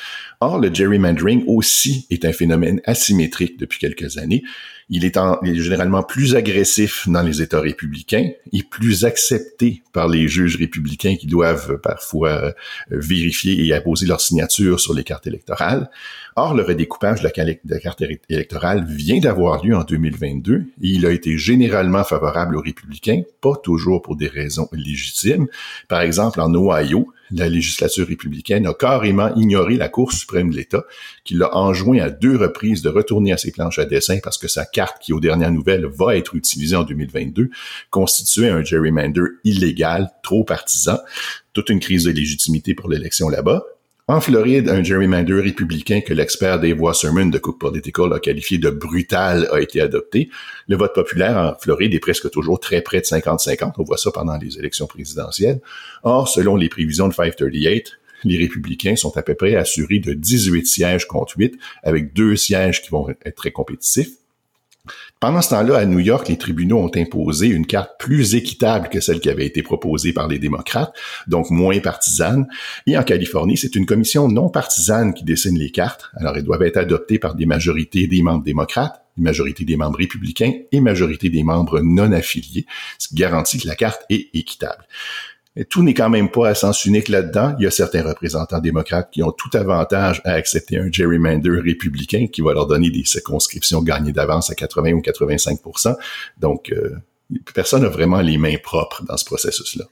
Or, 0.46 0.60
le 0.60 0.74
gerrymandering 0.74 1.46
aussi 1.48 2.06
est 2.10 2.26
un 2.26 2.34
phénomène 2.34 2.82
asymétrique 2.84 3.58
depuis 3.58 3.80
quelques 3.80 4.18
années. 4.18 4.44
Il 4.90 5.06
est, 5.06 5.18
généralement 5.56 6.04
plus 6.04 6.36
agressif 6.36 7.08
dans 7.08 7.22
les 7.22 7.42
États 7.42 7.62
républicains 7.62 8.30
et 8.52 8.62
plus 8.62 9.06
accepté 9.06 9.84
par 9.94 10.10
les 10.10 10.28
juges 10.28 10.58
républicains 10.58 11.16
qui 11.16 11.28
doivent 11.28 11.78
parfois 11.78 12.30
euh, 12.30 12.52
vérifier 12.90 13.66
et 13.66 13.74
apposer 13.74 14.06
leur 14.06 14.20
signature 14.20 14.82
sur 14.82 14.94
les 14.94 15.06
cartes 15.06 15.28
électorales. 15.28 15.90
Or, 16.36 16.54
le 16.54 16.64
redécoupage 16.64 17.22
de 17.22 17.30
la, 17.64 17.80
carte 17.80 18.04
électorale 18.28 18.86
vient 18.86 19.22
d'avoir 19.22 19.64
lieu 19.64 19.78
en 19.78 19.86
2022 19.86 20.56
et 20.56 20.64
il 20.82 21.06
a 21.06 21.12
été 21.12 21.38
généralement 21.38 22.04
favorable 22.04 22.58
aux 22.58 22.62
républicains, 22.62 23.22
pas 23.40 23.56
toujours 23.56 24.02
pour 24.02 24.18
des 24.18 24.28
raisons 24.28 24.68
légitimes. 24.74 25.48
Par 25.88 26.02
exemple, 26.02 26.42
en 26.42 26.54
Ohio, 26.54 27.08
la 27.34 27.50
législature 27.50 28.08
républicaine 28.08 28.68
a 28.68 28.74
carrément 28.74 29.34
ignoré 29.36 29.76
la 29.76 29.90
Cour 29.90 30.12
suprême 30.14 30.52
de 30.52 30.56
l'État, 30.56 30.86
qui 31.24 31.34
l'a 31.34 31.56
enjoint 31.56 32.00
à 32.00 32.10
deux 32.10 32.36
reprises 32.36 32.82
de 32.82 32.90
retourner 32.90 33.32
à 33.32 33.38
ses 33.38 33.52
planches 33.52 33.80
à 33.80 33.86
dessin 33.86 34.20
parce 34.24 34.38
que 34.38 34.48
sa 34.48 34.66
carte, 34.66 35.02
qui 35.02 35.14
aux 35.14 35.20
dernières 35.20 35.52
nouvelles 35.52 35.86
va 35.86 36.16
être 36.16 36.36
utilisée 36.36 36.76
en 36.76 36.84
2022, 36.84 37.50
constituait 37.90 38.50
un 38.50 38.64
gerrymander 38.64 39.24
illégal, 39.44 40.10
trop 40.24 40.44
partisan. 40.44 41.00
Toute 41.54 41.70
une 41.70 41.80
crise 41.80 42.06
de 42.06 42.12
légitimité 42.12 42.74
pour 42.74 42.90
l'élection 42.90 43.30
là-bas. 43.30 43.64
En 44.10 44.20
Floride, 44.20 44.68
un 44.68 44.84
gerrymander 44.84 45.40
républicain 45.40 46.02
que 46.02 46.14
l'expert 46.14 46.60
Dave 46.60 46.78
Wasserman 46.78 47.32
de 47.32 47.38
Cook 47.38 47.58
Political 47.58 48.12
a 48.12 48.20
qualifié 48.20 48.58
de 48.58 48.70
brutal 48.70 49.48
a 49.50 49.62
été 49.62 49.80
adopté. 49.80 50.30
Le 50.68 50.76
vote 50.76 50.94
populaire 50.94 51.38
en 51.38 51.58
Floride 51.58 51.94
est 51.94 52.00
presque 52.00 52.30
toujours 52.30 52.60
très 52.60 52.82
près 52.82 53.00
de 53.00 53.06
50-50. 53.06 53.76
On 53.78 53.84
voit 53.84 53.98
ça 53.98 54.12
pendant 54.12 54.38
les 54.38 54.60
élections 54.60 54.88
présidentielles. 54.88 55.62
Or, 56.04 56.28
selon 56.28 56.58
les 56.58 56.68
prévisions 56.68 57.08
de 57.08 57.14
538, 57.14 57.94
les 58.26 58.38
républicains 58.38 58.98
sont 58.98 59.16
à 59.16 59.22
peu 59.22 59.36
près 59.36 59.56
assurés 59.56 60.00
de 60.00 60.12
18 60.12 60.68
sièges 60.68 61.08
contre 61.08 61.38
8, 61.38 61.58
avec 61.82 62.12
deux 62.12 62.36
sièges 62.36 62.82
qui 62.82 62.90
vont 62.90 63.08
être 63.08 63.36
très 63.36 63.52
compétitifs. 63.52 64.10
Pendant 65.24 65.42
ce 65.42 65.52
temps-là, 65.52 65.78
à 65.78 65.86
New 65.86 66.00
York, 66.00 66.28
les 66.28 66.38
tribunaux 66.38 66.80
ont 66.80 66.92
imposé 66.98 67.48
une 67.48 67.66
carte 67.66 67.92
plus 67.98 68.36
équitable 68.36 68.90
que 68.90 69.00
celle 69.00 69.22
qui 69.22 69.30
avait 69.30 69.46
été 69.46 69.64
proposée 69.64 70.12
par 70.12 70.28
les 70.28 70.38
démocrates, 70.38 70.94
donc 71.28 71.50
moins 71.50 71.80
partisane. 71.80 72.46
Et 72.88 72.98
en 72.98 73.04
Californie, 73.04 73.56
c'est 73.56 73.78
une 73.78 73.86
commission 73.86 74.28
non 74.28 74.50
partisane 74.50 75.14
qui 75.14 75.24
dessine 75.24 75.58
les 75.58 75.72
cartes. 75.72 76.12
Alors, 76.18 76.36
elles 76.36 76.44
doivent 76.44 76.64
être 76.64 76.76
adoptées 76.76 77.20
par 77.20 77.36
des 77.36 77.46
majorités 77.46 78.06
des 78.06 78.22
membres 78.22 78.44
démocrates, 78.44 79.02
une 79.18 79.24
majorité 79.24 79.64
des 79.64 79.78
membres 79.78 79.98
républicains 79.98 80.52
et 80.74 80.82
majorité 80.82 81.30
des 81.30 81.44
membres 81.44 81.80
non 81.80 82.12
affiliés, 82.12 82.66
ce 83.00 83.08
qui 83.08 83.16
garantit 83.16 83.60
que 83.60 83.68
la 83.70 83.76
carte 83.76 84.02
est 84.10 84.28
équitable. 84.34 84.84
Mais 85.56 85.66
tout 85.66 85.84
n'est 85.84 85.94
quand 85.94 86.10
même 86.10 86.30
pas 86.30 86.50
à 86.50 86.56
sens 86.56 86.86
unique 86.86 87.10
là-dedans. 87.10 87.56
Il 87.60 87.64
y 87.64 87.68
a 87.68 87.72
certains 87.72 88.02
représentants 88.02 88.60
démocrates 88.60 89.10
qui 89.12 89.22
ont 89.22 89.32
tout 89.32 89.50
avantage 89.54 90.22
à 90.26 90.34
accepter 90.34 90.78
un 90.78 90.92
gerrymander 90.92 91.50
républicain 91.50 92.28
qui 92.32 92.42
va 92.42 92.54
leur 92.54 92.66
donner 92.66 92.90
des 92.90 93.04
circonscriptions 93.06 93.82
gagnées 93.82 94.14
d'avance 94.14 94.50
à 94.50 94.56
80 94.56 94.94
ou 94.94 95.02
85 95.02 95.60
Donc, 96.38 96.72
euh, 96.72 96.96
personne 97.54 97.84
n'a 97.84 97.90
vraiment 97.90 98.22
les 98.22 98.38
mains 98.38 98.58
propres 98.62 99.04
dans 99.06 99.18
ce 99.18 99.26
processus-là. 99.26 99.86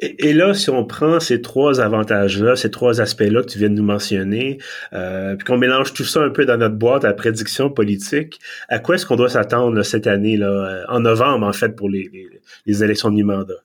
Et, 0.00 0.32
là, 0.32 0.52
si 0.52 0.68
on 0.68 0.84
prend 0.84 1.20
ces 1.20 1.40
trois 1.40 1.80
avantages-là, 1.80 2.56
ces 2.56 2.70
trois 2.70 3.00
aspects-là 3.00 3.42
que 3.42 3.46
tu 3.46 3.58
viens 3.58 3.70
de 3.70 3.74
nous 3.74 3.84
mentionner, 3.84 4.58
euh, 4.92 5.36
puis 5.36 5.44
qu'on 5.44 5.56
mélange 5.56 5.94
tout 5.94 6.04
ça 6.04 6.20
un 6.20 6.30
peu 6.30 6.44
dans 6.44 6.56
notre 6.56 6.74
boîte 6.74 7.04
à 7.04 7.12
prédiction 7.12 7.70
politique, 7.70 8.40
à 8.68 8.80
quoi 8.80 8.96
est-ce 8.96 9.06
qu'on 9.06 9.16
doit 9.16 9.28
s'attendre 9.28 9.80
cette 9.82 10.06
année, 10.06 10.36
là, 10.36 10.48
euh, 10.48 10.84
en 10.88 11.00
novembre, 11.00 11.46
en 11.46 11.52
fait, 11.52 11.76
pour 11.76 11.88
les, 11.88 12.10
les, 12.12 12.28
les 12.66 12.84
élections 12.84 13.10
de 13.10 13.14
mi-mandat? 13.14 13.62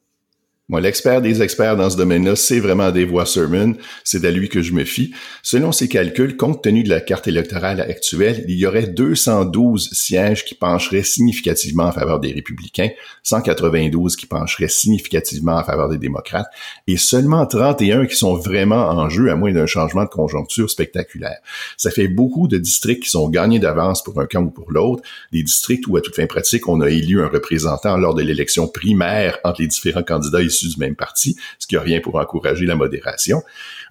Moi, 0.69 0.81
l'expert 0.81 1.19
des 1.19 1.41
experts 1.41 1.77
dans 1.77 1.89
ce 1.89 1.97
domaine-là, 1.97 2.35
c'est 2.35 2.59
vraiment 2.59 2.91
Dave 2.91 3.11
Wasserman. 3.11 3.75
C'est 4.03 4.23
à 4.23 4.29
lui 4.29 4.49
que 4.49 4.61
je 4.61 4.71
me 4.71 4.85
fie. 4.85 5.15
Selon 5.41 5.71
ses 5.71 5.87
calculs, 5.87 6.37
compte 6.37 6.63
tenu 6.63 6.83
de 6.83 6.89
la 6.89 7.01
carte 7.01 7.27
électorale 7.27 7.81
actuelle, 7.81 8.45
il 8.47 8.55
y 8.55 8.67
aurait 8.67 8.85
212 8.85 9.89
sièges 9.93 10.45
qui 10.45 10.53
pencheraient 10.53 11.01
significativement 11.01 11.85
en 11.85 11.91
faveur 11.91 12.19
des 12.19 12.31
républicains, 12.31 12.89
192 13.23 14.15
qui 14.15 14.27
pencheraient 14.27 14.67
significativement 14.67 15.55
en 15.55 15.63
faveur 15.63 15.89
des 15.89 15.97
démocrates, 15.97 16.45
et 16.85 16.97
seulement 16.97 17.47
31 17.47 18.05
qui 18.05 18.15
sont 18.15 18.35
vraiment 18.35 18.89
en 18.89 19.09
jeu 19.09 19.31
à 19.31 19.35
moins 19.35 19.51
d'un 19.51 19.65
changement 19.65 20.03
de 20.03 20.09
conjoncture 20.09 20.69
spectaculaire. 20.69 21.39
Ça 21.77 21.89
fait 21.89 22.07
beaucoup 22.07 22.47
de 22.47 22.59
districts 22.59 23.03
qui 23.05 23.09
sont 23.09 23.27
gagnés 23.27 23.57
d'avance 23.57 24.03
pour 24.03 24.21
un 24.21 24.27
camp 24.27 24.43
ou 24.43 24.51
pour 24.51 24.71
l'autre, 24.71 25.01
des 25.31 25.41
districts 25.41 25.87
où, 25.87 25.97
à 25.97 26.01
toute 26.01 26.15
fin 26.15 26.27
pratique, 26.27 26.67
on 26.69 26.79
a 26.81 26.91
élu 26.91 27.23
un 27.23 27.27
représentant 27.27 27.97
lors 27.97 28.13
de 28.13 28.21
l'élection 28.21 28.67
primaire 28.67 29.39
entre 29.43 29.61
les 29.61 29.67
différents 29.67 30.03
candidats 30.03 30.43
même 30.77 30.95
parti, 30.95 31.35
ce 31.57 31.67
qui 31.67 31.75
n'a 31.75 31.81
rien 31.81 31.99
pour 31.99 32.15
encourager 32.15 32.65
la 32.65 32.75
modération. 32.75 33.41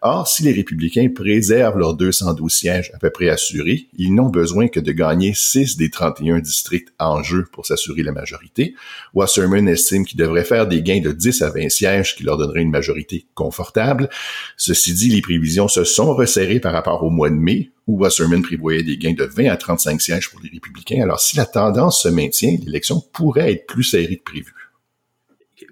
Or, 0.01 0.29
si 0.29 0.45
les 0.45 0.53
républicains 0.53 1.09
préservent 1.13 1.79
leurs 1.79 1.95
212 1.95 2.53
sièges 2.53 2.91
à 2.95 2.99
peu 2.99 3.11
près 3.11 3.29
assurés, 3.31 3.89
ils 3.97 4.15
n'ont 4.15 4.29
besoin 4.29 4.69
que 4.69 4.79
de 4.79 4.93
gagner 4.93 5.33
6 5.35 5.77
des 5.77 5.91
31 5.91 6.39
districts 6.39 6.93
en 6.99 7.23
jeu 7.23 7.47
pour 7.53 7.67
s'assurer 7.67 8.03
la 8.03 8.13
majorité. 8.13 8.75
Wasserman 9.15 9.69
estime 9.69 10.05
qu'ils 10.05 10.19
devraient 10.19 10.45
faire 10.45 10.67
des 10.67 10.83
gains 10.83 11.01
de 11.01 11.11
10 11.11 11.43
à 11.43 11.51
20 11.51 11.69
sièges 11.69 12.15
qui 12.15 12.23
leur 12.23 12.37
donneraient 12.37 12.63
une 12.63 12.71
majorité 12.71 13.27
confortable. 13.35 14.09
Ceci 14.57 14.95
dit, 14.95 15.09
les 15.09 15.23
prévisions 15.23 15.69
se 15.69 15.85
sont 15.85 16.15
resserrées 16.15 16.61
par 16.61 16.73
rapport 16.73 17.03
au 17.03 17.11
mois 17.11 17.31
de 17.31 17.35
mai, 17.35 17.71
où 17.89 17.99
Wasserman 17.99 18.43
prévoyait 18.43 18.83
des 18.83 18.99
gains 18.99 19.15
de 19.15 19.25
20 19.25 19.47
à 19.47 19.57
35 19.57 20.01
sièges 20.01 20.31
pour 20.31 20.41
les 20.41 20.51
républicains. 20.51 21.03
Alors, 21.03 21.21
si 21.21 21.37
la 21.37 21.47
tendance 21.47 22.03
se 22.03 22.09
maintient, 22.09 22.57
l'élection 22.65 23.03
pourrait 23.13 23.53
être 23.53 23.67
plus 23.67 23.85
serrée 23.85 24.17
que 24.17 24.31
prévu 24.31 24.53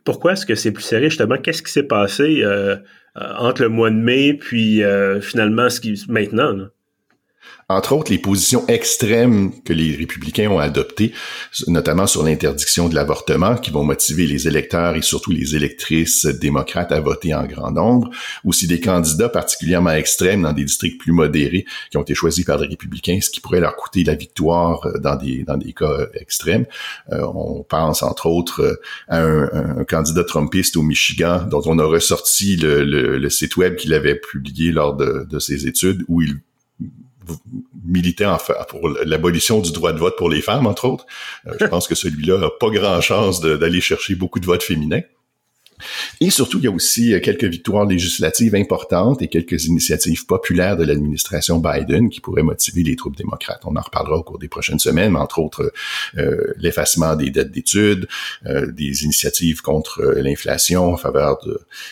pourquoi 0.06 0.32
est-ce 0.32 0.46
que 0.46 0.54
c'est 0.54 0.72
plus 0.72 0.84
serré 0.84 1.10
justement? 1.10 1.36
Qu'est-ce 1.36 1.62
qui 1.62 1.70
s'est 1.70 1.82
passé 1.82 2.42
euh, 2.42 2.76
euh, 3.16 3.34
entre 3.38 3.62
le 3.62 3.68
mois 3.68 3.90
de 3.90 3.96
mai 3.96 4.32
puis 4.32 4.82
euh, 4.82 5.20
finalement 5.20 5.68
ce 5.68 5.80
qui 5.80 6.02
maintenant 6.08 6.52
là? 6.52 6.68
Entre 7.68 7.94
autres 7.94 8.12
les 8.12 8.18
positions 8.18 8.64
extrêmes 8.68 9.50
que 9.62 9.72
les 9.72 9.96
républicains 9.96 10.48
ont 10.48 10.60
adoptées, 10.60 11.12
notamment 11.66 12.06
sur 12.06 12.22
l'interdiction 12.24 12.88
de 12.88 12.94
l'avortement, 12.94 13.56
qui 13.56 13.72
vont 13.72 13.82
motiver 13.82 14.26
les 14.26 14.46
électeurs 14.46 14.94
et 14.94 15.02
surtout 15.02 15.32
les 15.32 15.56
électrices 15.56 16.26
démocrates 16.26 16.92
à 16.92 17.00
voter 17.00 17.34
en 17.34 17.44
grand 17.44 17.72
nombre, 17.72 18.10
aussi 18.44 18.68
des 18.68 18.78
candidats 18.78 19.28
particulièrement 19.28 19.90
extrêmes 19.90 20.42
dans 20.42 20.52
des 20.52 20.64
districts 20.64 21.00
plus 21.00 21.10
modérés 21.12 21.66
qui 21.90 21.96
ont 21.96 22.02
été 22.02 22.14
choisis 22.14 22.44
par 22.44 22.58
les 22.58 22.68
républicains, 22.68 23.18
ce 23.20 23.30
qui 23.30 23.40
pourrait 23.40 23.60
leur 23.60 23.74
coûter 23.74 24.04
la 24.04 24.14
victoire 24.14 24.86
euh, 24.86 24.98
dans 24.98 25.16
des, 25.16 25.42
dans 25.42 25.56
des 25.56 25.72
cas 25.72 26.06
extrêmes. 26.14 26.66
Euh, 27.12 27.26
on 27.34 27.64
pense 27.64 28.02
entre 28.02 28.26
autres 28.26 28.60
euh, 28.60 28.76
à 29.08 29.22
un, 29.22 29.84
candidat 29.84 30.24
trumpiste 30.24 30.76
au 30.76 30.82
Michigan 30.82 31.46
dont 31.48 31.62
on 31.66 31.78
a 31.78 31.84
ressorti 31.84 32.56
le, 32.56 32.84
le, 32.84 33.30
site 33.30 33.56
web 33.56 33.76
qu'il 33.76 33.92
avait 33.92 34.14
publié 34.14 34.72
lors 34.72 34.96
de, 34.96 35.26
de 35.28 35.38
ses 35.38 35.66
études 35.66 36.04
où 36.08 36.22
il 36.22 36.38
militait 37.85 38.27
en 38.27 38.38
pour 38.68 38.88
l'abolition 38.88 39.61
du 39.61 39.72
droit 39.72 39.92
de 39.92 39.98
vote 39.98 40.16
pour 40.16 40.31
les 40.31 40.42
femmes, 40.42 40.66
entre 40.66 40.87
autres. 40.87 41.07
Euh, 41.46 41.55
je 41.61 41.66
pense 41.66 41.87
que 41.87 41.94
celui-là 41.94 42.38
n'a 42.38 42.50
pas 42.50 42.70
grand 42.70 43.00
chance 43.00 43.40
d'aller 43.40 43.81
chercher 43.81 44.14
beaucoup 44.14 44.40
de 44.40 44.46
votes 44.46 44.62
féminins. 44.62 45.03
Et 46.22 46.31
surtout, 46.31 46.57
il 46.59 46.64
y 46.64 46.68
a 46.68 46.70
aussi 46.70 47.12
euh, 47.12 47.20
quelques 47.20 47.44
victoires 47.44 47.85
législatives 47.85 48.55
importantes 48.55 49.20
et 49.20 49.29
quelques 49.29 49.66
initiatives 49.66 50.24
populaires 50.24 50.79
de 50.79 50.85
l'administration 50.85 51.59
Biden 51.59 52.09
qui 52.09 52.20
pourraient 52.20 52.42
motiver 52.42 52.83
les 52.83 52.96
troupes 52.96 53.16
démocrates. 53.16 53.61
On 53.64 53.77
en 53.77 53.83
reparlera 53.83 54.16
au 54.16 54.22
cours 54.22 54.38
des 54.38 54.48
prochaines 54.48 54.79
semaines, 54.79 55.16
entre 55.16 55.38
autres 55.38 55.70
euh, 56.16 56.55
l'effacement 56.57 57.14
des 57.14 57.29
dettes 57.31 57.50
d'études, 57.50 58.09
des 58.44 59.05
initiatives 59.05 59.61
contre 59.61 60.03
l'inflation 60.16 60.92
en 60.94 60.96
faveur 60.96 61.38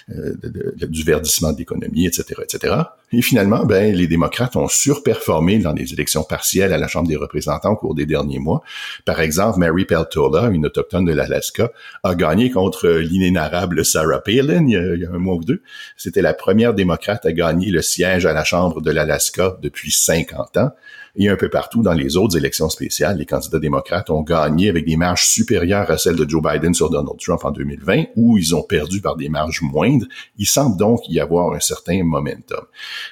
du 0.09 1.03
verdissement 1.03 1.53
de 1.53 1.59
l'économie, 1.59 2.07
etc., 2.07 2.41
etc. 2.43 2.75
Et 3.17 3.23
finalement, 3.23 3.65
ben, 3.65 3.95
les 3.95 4.09
démocrates 4.09 4.57
ont 4.57 4.67
surperformé 4.67 5.59
dans 5.59 5.73
les 5.73 5.93
élections 5.93 6.25
partielles 6.25 6.73
à 6.73 6.79
la 6.79 6.89
Chambre 6.89 7.07
des 7.07 7.15
représentants 7.15 7.71
au 7.71 7.77
cours 7.77 7.95
des 7.95 8.07
derniers 8.07 8.41
mois. 8.41 8.63
Par 9.05 9.21
exemple, 9.21 9.61
Mary 9.61 9.85
Peltola, 9.85 10.49
une 10.49 10.67
autochtone 10.67 11.05
de 11.05 11.13
l'Alaska, 11.13 11.71
a 12.03 12.15
gagné 12.17 12.51
contre 12.51 12.89
l'inénarrable 12.89 13.85
Sarah 13.85 14.21
Palin 14.21 14.67
il 14.67 15.01
y, 15.01 15.07
a, 15.07 15.13
un 15.13 15.19
mois 15.19 15.37
ou 15.37 15.45
deux. 15.45 15.63
C'était 15.97 16.23
la 16.23 16.35
première 16.35 16.75
démocrate 16.75 17.25
à 17.25 17.33
gagner 17.33 17.71
le 17.71 17.83
siège 17.83 18.27
à 18.27 18.33
la 18.33 18.43
Chambre 18.43 18.81
de 18.81 18.91
l'Alaska 18.91 19.59
depuis 19.63 19.93
50 19.93 20.57
ans. 20.57 20.71
Et 21.17 21.29
un 21.29 21.37
peu 21.37 21.49
partout 21.49 21.83
dans 21.83 21.93
les 21.93 22.17
autres 22.17 22.37
élections 22.37 22.69
spéciales, 22.69 23.19
les 23.19 23.27
candidats 23.27 23.61
démocrates 23.61 24.11
ont 24.11 24.23
gagné 24.23 24.69
avec 24.69 24.85
des 24.85 24.97
marges 24.97 25.27
supérieures 25.27 25.91
à 25.91 25.97
celles 25.97 26.17
de 26.17 26.29
Joe 26.29 26.43
Biden 26.43 26.75
sur 26.75 26.91
Donald 26.91 27.19
Trump 27.21 27.45
en 27.45 27.53
2020, 27.53 28.07
où 28.17 28.37
ils 28.37 28.55
ont 28.55 28.63
perdu 28.63 29.01
par 29.01 29.17
des 29.17 29.29
marges 29.29 29.63
moindres. 29.63 30.07
Il 30.39 30.47
semble 30.47 30.77
donc 30.77 31.09
y 31.09 31.21
avoir 31.21 31.55
un 31.55 31.61
certain 31.61 32.03
momentum. 32.03 32.65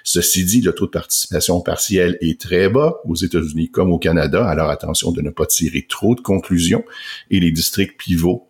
Ceci 0.03 0.45
dit, 0.45 0.61
le 0.63 0.73
taux 0.73 0.87
de 0.87 0.91
participation 0.91 1.61
partielle 1.61 2.19
est 2.21 2.41
très 2.41 2.69
bas 2.69 2.97
aux 3.05 3.15
États-Unis 3.15 3.71
comme 3.71 3.93
au 3.93 3.99
Canada, 3.99 4.47
alors 4.47 4.71
attention 4.71 5.13
de 5.13 5.23
ne 5.23 5.31
pas 5.31 5.47
tirer 5.47 5.87
trop 5.89 6.15
de 6.15 6.21
conclusions. 6.21 6.85
Et 7.31 7.39
les 7.39 7.53
districts 7.53 7.99
pivots 7.99 8.49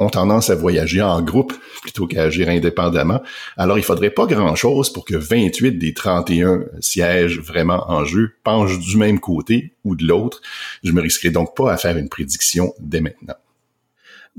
ont 0.00 0.08
tendance 0.08 0.50
à 0.50 0.54
voyager 0.54 1.02
en 1.02 1.22
groupe 1.22 1.52
plutôt 1.82 2.06
qu'à 2.06 2.24
agir 2.24 2.48
indépendamment. 2.48 3.22
Alors, 3.56 3.78
il 3.78 3.84
faudrait 3.84 4.10
pas 4.10 4.26
grand-chose 4.26 4.92
pour 4.92 5.04
que 5.04 5.16
28 5.16 5.78
des 5.78 5.94
31 5.94 6.64
sièges 6.80 7.40
vraiment 7.40 7.90
en 7.90 8.04
jeu 8.04 8.32
penchent 8.44 8.78
du 8.78 8.96
même 8.96 9.20
côté 9.20 9.74
ou 9.84 9.96
de 9.96 10.06
l'autre. 10.06 10.40
Je 10.84 10.92
me 10.92 11.00
risquerai 11.00 11.30
donc 11.30 11.56
pas 11.56 11.72
à 11.72 11.76
faire 11.76 11.96
une 11.96 12.08
prédiction 12.08 12.74
dès 12.80 13.00
maintenant. 13.00 13.34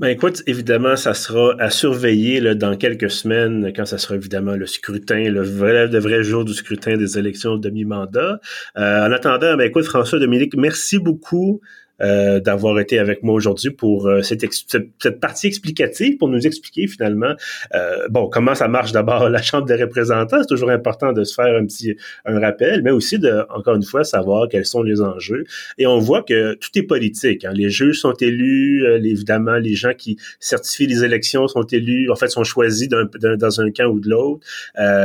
Ben 0.00 0.08
écoute, 0.08 0.42
évidemment, 0.46 0.96
ça 0.96 1.12
sera 1.12 1.54
à 1.58 1.68
surveiller 1.68 2.54
dans 2.54 2.74
quelques 2.74 3.10
semaines, 3.10 3.70
quand 3.76 3.84
ça 3.84 3.98
sera 3.98 4.14
évidemment 4.14 4.56
le 4.56 4.64
scrutin, 4.64 5.28
le 5.28 5.42
vrai, 5.42 5.88
le 5.88 5.98
vrai 5.98 6.22
jour 6.22 6.46
du 6.46 6.54
scrutin 6.54 6.96
des 6.96 7.18
élections 7.18 7.58
de 7.58 7.68
mi-mandat. 7.68 8.40
Euh, 8.78 9.06
en 9.06 9.12
attendant, 9.12 9.58
ben 9.58 9.64
écoute, 9.64 9.84
François 9.84 10.18
Dominique, 10.18 10.54
merci 10.56 10.98
beaucoup 10.98 11.60
euh, 12.02 12.40
d'avoir 12.40 12.78
été 12.80 12.98
avec 12.98 13.22
moi 13.22 13.34
aujourd'hui 13.34 13.70
pour 13.70 14.08
euh, 14.08 14.22
cette, 14.22 14.44
cette, 14.52 15.20
partie 15.20 15.46
explicative, 15.46 16.16
pour 16.16 16.28
nous 16.28 16.46
expliquer 16.46 16.86
finalement, 16.86 17.34
euh, 17.74 18.08
bon, 18.08 18.28
comment 18.28 18.54
ça 18.54 18.68
marche 18.68 18.92
d'abord 18.92 19.28
la 19.28 19.42
Chambre 19.42 19.66
des 19.66 19.76
représentants. 19.76 20.38
C'est 20.40 20.48
toujours 20.48 20.70
important 20.70 21.12
de 21.12 21.24
se 21.24 21.34
faire 21.34 21.54
un 21.56 21.66
petit 21.66 21.96
un 22.24 22.40
rappel, 22.40 22.82
mais 22.82 22.90
aussi 22.90 23.18
de, 23.18 23.44
encore 23.50 23.76
une 23.76 23.82
fois, 23.82 24.04
savoir 24.04 24.48
quels 24.48 24.66
sont 24.66 24.82
les 24.82 25.00
enjeux. 25.00 25.44
Et 25.78 25.86
on 25.86 25.98
voit 25.98 26.22
que 26.22 26.54
tout 26.54 26.70
est 26.74 26.82
politique. 26.82 27.44
Hein. 27.44 27.52
Les 27.54 27.70
juges 27.70 28.00
sont 28.00 28.14
élus, 28.14 28.84
évidemment, 29.04 29.56
les 29.56 29.74
gens 29.74 29.92
qui 29.92 30.16
certifient 30.38 30.86
les 30.86 31.04
élections 31.04 31.48
sont 31.48 31.62
élus, 31.64 32.10
en 32.10 32.16
fait, 32.16 32.28
sont 32.28 32.44
choisis 32.44 32.88
dans 32.88 33.60
un 33.60 33.70
camp 33.70 33.86
ou 33.86 34.00
de 34.00 34.08
l'autre. 34.08 34.46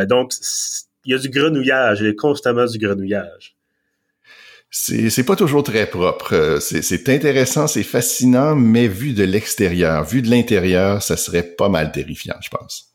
donc, 0.08 0.34
il 1.06 1.12
y 1.12 1.16
a 1.16 1.20
du 1.20 1.30
grenouillage, 1.30 2.02
il 2.02 2.08
y 2.08 2.10
a 2.10 2.14
constamment 2.14 2.66
du 2.66 2.78
grenouillage 2.78 3.55
c'est 4.70 5.26
pas 5.26 5.36
toujours 5.36 5.64
très 5.64 5.86
propre. 5.86 6.34
Euh, 6.34 6.60
c'est 6.60 7.10
intéressant, 7.10 7.68
c'est 7.68 7.84
fascinant, 7.84 8.56
mais 8.56 8.88
vu 8.88 9.14
de 9.14 9.24
l'extérieur, 9.24 10.04
vu 10.04 10.22
de 10.22 10.30
l'intérieur, 10.30 11.02
ça 11.02 11.18
serait 11.18 11.44
pas 11.44 11.70
mal 11.70 11.92
terrifiant, 11.92 12.36
je 12.42 12.50
pense. 12.50 12.92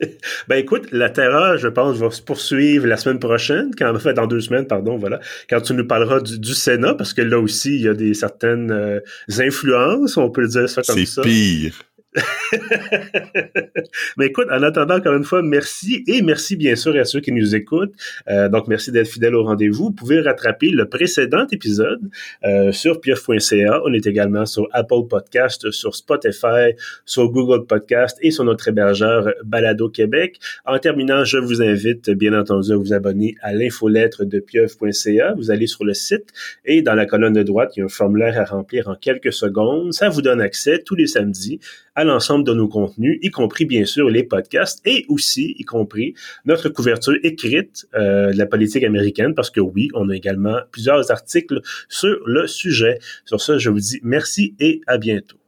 Ben 0.48 0.56
écoute, 0.56 0.88
la 0.92 1.10
terreur, 1.10 1.58
je 1.58 1.68
pense, 1.68 1.96
va 1.98 2.10
se 2.10 2.22
poursuivre 2.22 2.86
la 2.86 2.96
semaine 2.96 3.18
prochaine, 3.18 3.70
quand 3.76 3.94
en 3.94 3.98
fait 3.98 4.14
dans 4.14 4.26
deux 4.26 4.40
semaines, 4.40 4.66
pardon, 4.66 4.96
voilà, 4.96 5.20
quand 5.48 5.60
tu 5.60 5.74
nous 5.74 5.86
parleras 5.86 6.20
du, 6.20 6.54
Sénat, 6.54 6.94
parce 6.94 7.14
que 7.14 7.22
là 7.22 7.38
aussi 7.38 7.76
il 7.76 7.82
y 7.82 7.88
a 7.88 7.94
des 7.94 8.14
certaines 8.14 8.70
euh, 8.70 9.00
influences, 9.38 10.16
on 10.16 10.30
peut 10.30 10.46
dire 10.46 10.68
ça 10.68 10.82
comme 10.82 11.04
ça. 11.04 11.22
C'est 11.22 11.28
pire. 11.28 11.74
Mais 14.16 14.26
écoute, 14.26 14.46
en 14.50 14.62
attendant, 14.62 14.96
encore 14.96 15.14
une 15.14 15.24
fois, 15.24 15.42
merci 15.42 16.04
et 16.06 16.22
merci 16.22 16.56
bien 16.56 16.76
sûr 16.76 16.94
à 16.96 17.04
ceux 17.04 17.20
qui 17.20 17.32
nous 17.32 17.54
écoutent. 17.54 17.94
Euh, 18.28 18.48
donc, 18.48 18.68
merci 18.68 18.92
d'être 18.92 19.08
fidèles 19.08 19.34
au 19.34 19.44
rendez-vous. 19.44 19.84
Vous 19.84 19.92
pouvez 19.92 20.20
rattraper 20.20 20.70
le 20.70 20.88
précédent 20.88 21.46
épisode 21.50 22.10
euh, 22.44 22.72
sur 22.72 23.00
pieuf.ca. 23.00 23.80
On 23.84 23.92
est 23.94 24.06
également 24.06 24.44
sur 24.44 24.68
Apple 24.72 25.06
Podcast, 25.08 25.70
sur 25.70 25.94
Spotify, 25.94 26.72
sur 27.06 27.30
Google 27.30 27.66
Podcast 27.66 28.18
et 28.20 28.30
sur 28.30 28.44
notre 28.44 28.68
hébergeur 28.68 29.32
Balado 29.44 29.88
Québec. 29.88 30.38
En 30.66 30.78
terminant, 30.78 31.24
je 31.24 31.38
vous 31.38 31.62
invite 31.62 32.10
bien 32.10 32.38
entendu 32.38 32.72
à 32.72 32.76
vous 32.76 32.92
abonner 32.92 33.36
à 33.40 33.54
l'infolettre 33.54 34.24
de 34.24 34.38
pieuf.ca. 34.38 35.32
Vous 35.34 35.50
allez 35.50 35.66
sur 35.66 35.84
le 35.84 35.94
site 35.94 36.28
et 36.64 36.82
dans 36.82 36.94
la 36.94 37.06
colonne 37.06 37.32
de 37.32 37.42
droite, 37.42 37.72
il 37.76 37.80
y 37.80 37.82
a 37.82 37.86
un 37.86 37.88
formulaire 37.88 38.38
à 38.38 38.44
remplir 38.44 38.88
en 38.88 38.96
quelques 38.96 39.32
secondes. 39.32 39.94
Ça 39.94 40.10
vous 40.10 40.20
donne 40.20 40.40
accès 40.40 40.82
tous 40.84 40.94
les 40.94 41.06
samedis 41.06 41.58
à 41.94 42.01
l'ensemble 42.04 42.44
de 42.44 42.54
nos 42.54 42.68
contenus, 42.68 43.18
y 43.22 43.30
compris 43.30 43.64
bien 43.64 43.84
sûr 43.84 44.08
les 44.08 44.22
podcasts 44.22 44.80
et 44.86 45.04
aussi 45.08 45.54
y 45.58 45.64
compris 45.64 46.14
notre 46.44 46.68
couverture 46.68 47.16
écrite 47.22 47.86
euh, 47.94 48.32
de 48.32 48.38
la 48.38 48.46
politique 48.46 48.84
américaine, 48.84 49.34
parce 49.34 49.50
que 49.50 49.60
oui, 49.60 49.88
on 49.94 50.08
a 50.10 50.16
également 50.16 50.58
plusieurs 50.70 51.10
articles 51.10 51.60
sur 51.88 52.18
le 52.26 52.46
sujet. 52.46 52.98
Sur 53.24 53.40
ça, 53.40 53.58
je 53.58 53.70
vous 53.70 53.80
dis 53.80 54.00
merci 54.02 54.54
et 54.60 54.80
à 54.86 54.98
bientôt. 54.98 55.41